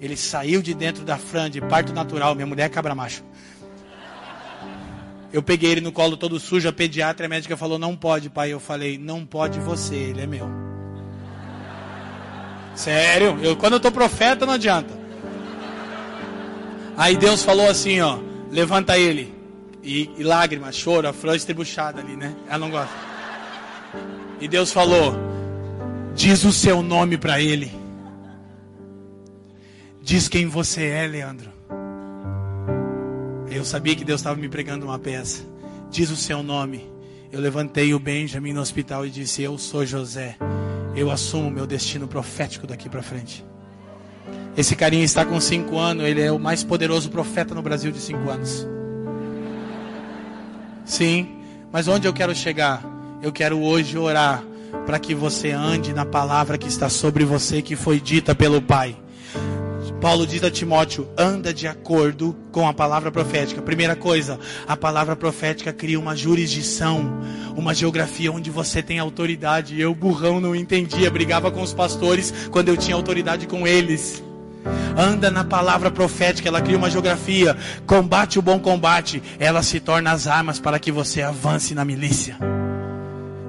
[0.00, 2.36] ele saiu de dentro da Fran de parto natural.
[2.36, 3.24] Minha mulher é cabra macho.
[5.32, 8.52] Eu peguei ele no colo todo sujo, a pediatra, a médica falou: Não pode, pai.
[8.52, 10.48] Eu falei: Não pode você, ele é meu.
[12.76, 14.94] Sério, eu, quando eu tô profeta, não adianta.
[16.96, 18.20] Aí Deus falou assim: Ó,
[18.50, 19.35] levanta ele.
[19.88, 22.34] E, e lágrimas, choro, a flor estrebuchada ali, né?
[22.48, 22.92] Ela não gosta.
[24.40, 25.14] E Deus falou:
[26.12, 27.70] Diz o seu nome para ele.
[30.02, 31.52] Diz quem você é, Leandro.
[33.48, 35.44] Eu sabia que Deus estava me pregando uma peça.
[35.88, 36.84] Diz o seu nome.
[37.30, 40.36] Eu levantei o Benjamin no hospital e disse: Eu sou José.
[40.96, 43.44] Eu assumo meu destino profético daqui para frente.
[44.56, 46.04] Esse carinha está com cinco anos.
[46.04, 48.66] Ele é o mais poderoso profeta no Brasil de cinco anos.
[50.86, 51.40] Sim,
[51.72, 52.82] mas onde eu quero chegar?
[53.20, 54.42] Eu quero hoje orar
[54.86, 58.96] para que você ande na palavra que está sobre você, que foi dita pelo Pai.
[60.00, 63.60] Paulo diz a Timóteo: anda de acordo com a palavra profética.
[63.60, 67.20] Primeira coisa, a palavra profética cria uma jurisdição,
[67.56, 69.80] uma geografia onde você tem autoridade.
[69.80, 74.22] Eu, burrão, não entendia, brigava com os pastores quando eu tinha autoridade com eles.
[74.96, 77.56] Anda na palavra profética, ela cria uma geografia.
[77.86, 82.36] Combate o bom combate, ela se torna as armas para que você avance na milícia.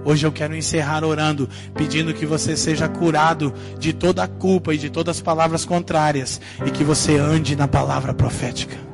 [0.06, 4.78] Hoje eu quero encerrar orando, pedindo que você seja curado de toda a culpa e
[4.78, 8.87] de todas as palavras contrárias e que você ande na palavra profética.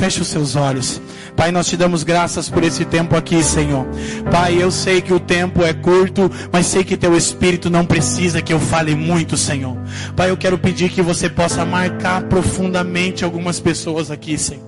[0.00, 0.98] Feche os seus olhos.
[1.36, 3.86] Pai, nós te damos graças por esse tempo aqui, Senhor.
[4.30, 8.40] Pai, eu sei que o tempo é curto, mas sei que teu espírito não precisa
[8.40, 9.76] que eu fale muito, Senhor.
[10.16, 14.64] Pai, eu quero pedir que você possa marcar profundamente algumas pessoas aqui, Senhor.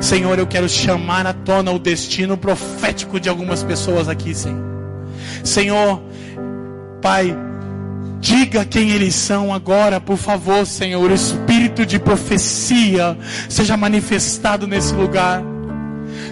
[0.00, 4.64] Senhor, eu quero chamar à tona o destino profético de algumas pessoas aqui, Senhor.
[5.44, 6.02] Senhor,
[7.02, 7.36] Pai,
[8.20, 11.10] diga quem eles são agora, por favor, Senhor.
[11.10, 13.16] Espírito de profecia
[13.48, 15.42] seja manifestado nesse lugar.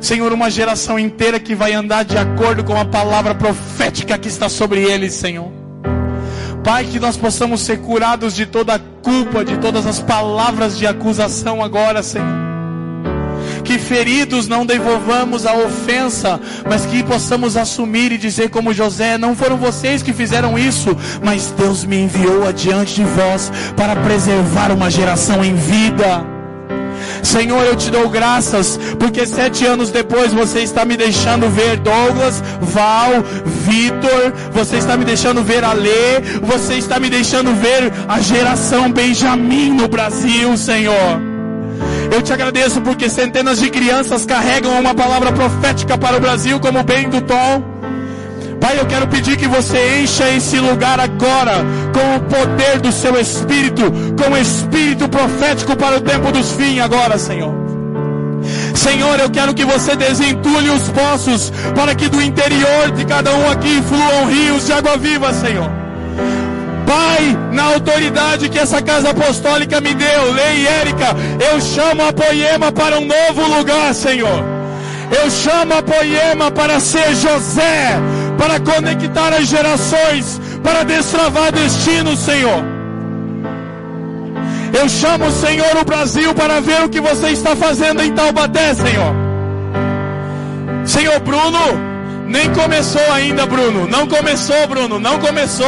[0.00, 4.48] Senhor, uma geração inteira que vai andar de acordo com a palavra profética que está
[4.48, 5.50] sobre eles, Senhor.
[6.64, 10.86] Pai, que nós possamos ser curados de toda a culpa, de todas as palavras de
[10.86, 12.39] acusação agora, Senhor
[13.70, 19.36] que feridos não devolvamos a ofensa, mas que possamos assumir e dizer como José: não
[19.36, 24.90] foram vocês que fizeram isso, mas Deus me enviou adiante de vós para preservar uma
[24.90, 26.26] geração em vida.
[27.22, 32.42] Senhor, eu te dou graças, porque sete anos depois você está me deixando ver Douglas,
[32.60, 38.90] Val, Vitor, você está me deixando ver Alê, você está me deixando ver a geração
[38.90, 41.39] Benjamin no Brasil, Senhor.
[42.10, 46.82] Eu te agradeço porque centenas de crianças carregam uma palavra profética para o Brasil, como
[46.82, 47.62] bem do Tom.
[48.60, 51.64] Pai, eu quero pedir que você encha esse lugar agora
[51.94, 53.84] com o poder do seu Espírito,
[54.22, 57.54] com o Espírito profético para o tempo dos fins agora, Senhor.
[58.74, 63.50] Senhor, eu quero que você desentulhe os poços para que do interior de cada um
[63.50, 65.70] aqui fluam rios de água viva, Senhor.
[66.86, 67.29] Pai,
[67.60, 71.14] na autoridade que essa casa apostólica me deu, Lei Érica,
[71.52, 74.42] eu chamo a Poema para um novo lugar, Senhor.
[75.22, 77.98] Eu chamo a Poema para ser José,
[78.38, 82.64] para conectar as gerações, para destravar destinos, Senhor.
[84.72, 89.14] Eu chamo, Senhor, o Brasil para ver o que você está fazendo em Taubaté, Senhor.
[90.86, 91.89] Senhor Bruno,
[92.30, 93.88] nem começou ainda, Bruno.
[93.88, 95.00] Não começou, Bruno.
[95.00, 95.66] Não começou.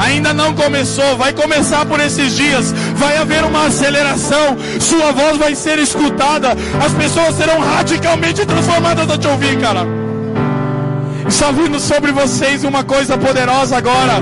[0.00, 1.16] Ainda não começou.
[1.16, 2.72] Vai começar por esses dias.
[2.96, 4.56] Vai haver uma aceleração.
[4.80, 6.56] Sua voz vai ser escutada.
[6.84, 9.86] As pessoas serão radicalmente transformadas a te ouvir, cara.
[11.28, 14.20] Está vindo sobre vocês uma coisa poderosa agora.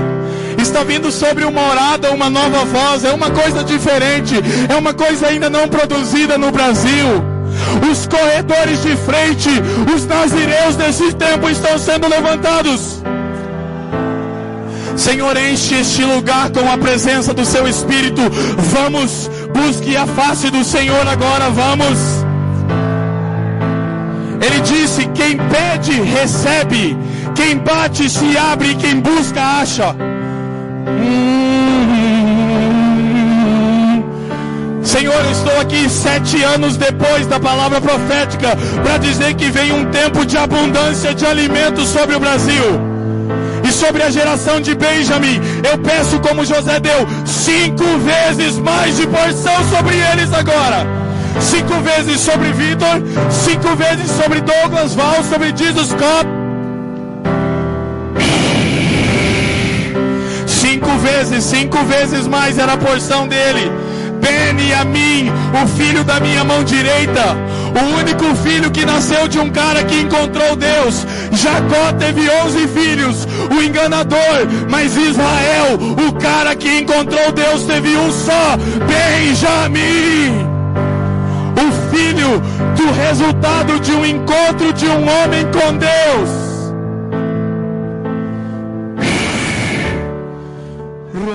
[0.59, 3.03] Está vindo sobre uma orada, uma nova voz.
[3.03, 4.35] É uma coisa diferente.
[4.69, 7.30] É uma coisa ainda não produzida no Brasil.
[7.89, 9.49] Os corredores de frente,
[9.93, 13.01] os nazireus desse tempo estão sendo levantados.
[14.95, 18.21] Senhor, enche este lugar com a presença do seu Espírito.
[18.73, 21.97] Vamos, busque a face do Senhor agora, vamos.
[24.41, 26.97] Ele disse: quem pede, recebe.
[27.35, 28.75] Quem bate, se abre.
[28.75, 29.91] Quem busca, acha.
[29.91, 31.20] Hum.
[34.91, 39.85] Senhor, eu estou aqui sete anos depois da palavra profética para dizer que vem um
[39.85, 42.65] tempo de abundância de alimentos sobre o Brasil
[43.63, 45.39] e sobre a geração de Benjamin.
[45.63, 50.85] Eu peço, como José deu, cinco vezes mais de porção sobre eles agora.
[51.39, 53.01] Cinco vezes sobre Vitor,
[53.31, 56.27] cinco vezes sobre Douglas Val, sobre Jesus Scott.
[60.45, 63.71] Cinco vezes, cinco vezes mais era a porção dele.
[64.21, 65.31] Beniamim,
[65.61, 67.35] o filho da minha mão direita,
[67.75, 71.05] o único filho que nasceu de um cara que encontrou Deus.
[71.31, 75.77] Jacó teve onze filhos, o enganador, mas Israel,
[76.07, 78.57] o cara que encontrou Deus, teve um só,
[78.87, 80.49] Benjamim.
[81.57, 82.41] O filho
[82.75, 86.51] do resultado de um encontro de um homem com Deus.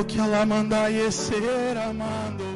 [0.06, 2.55] que ela manda ser amando.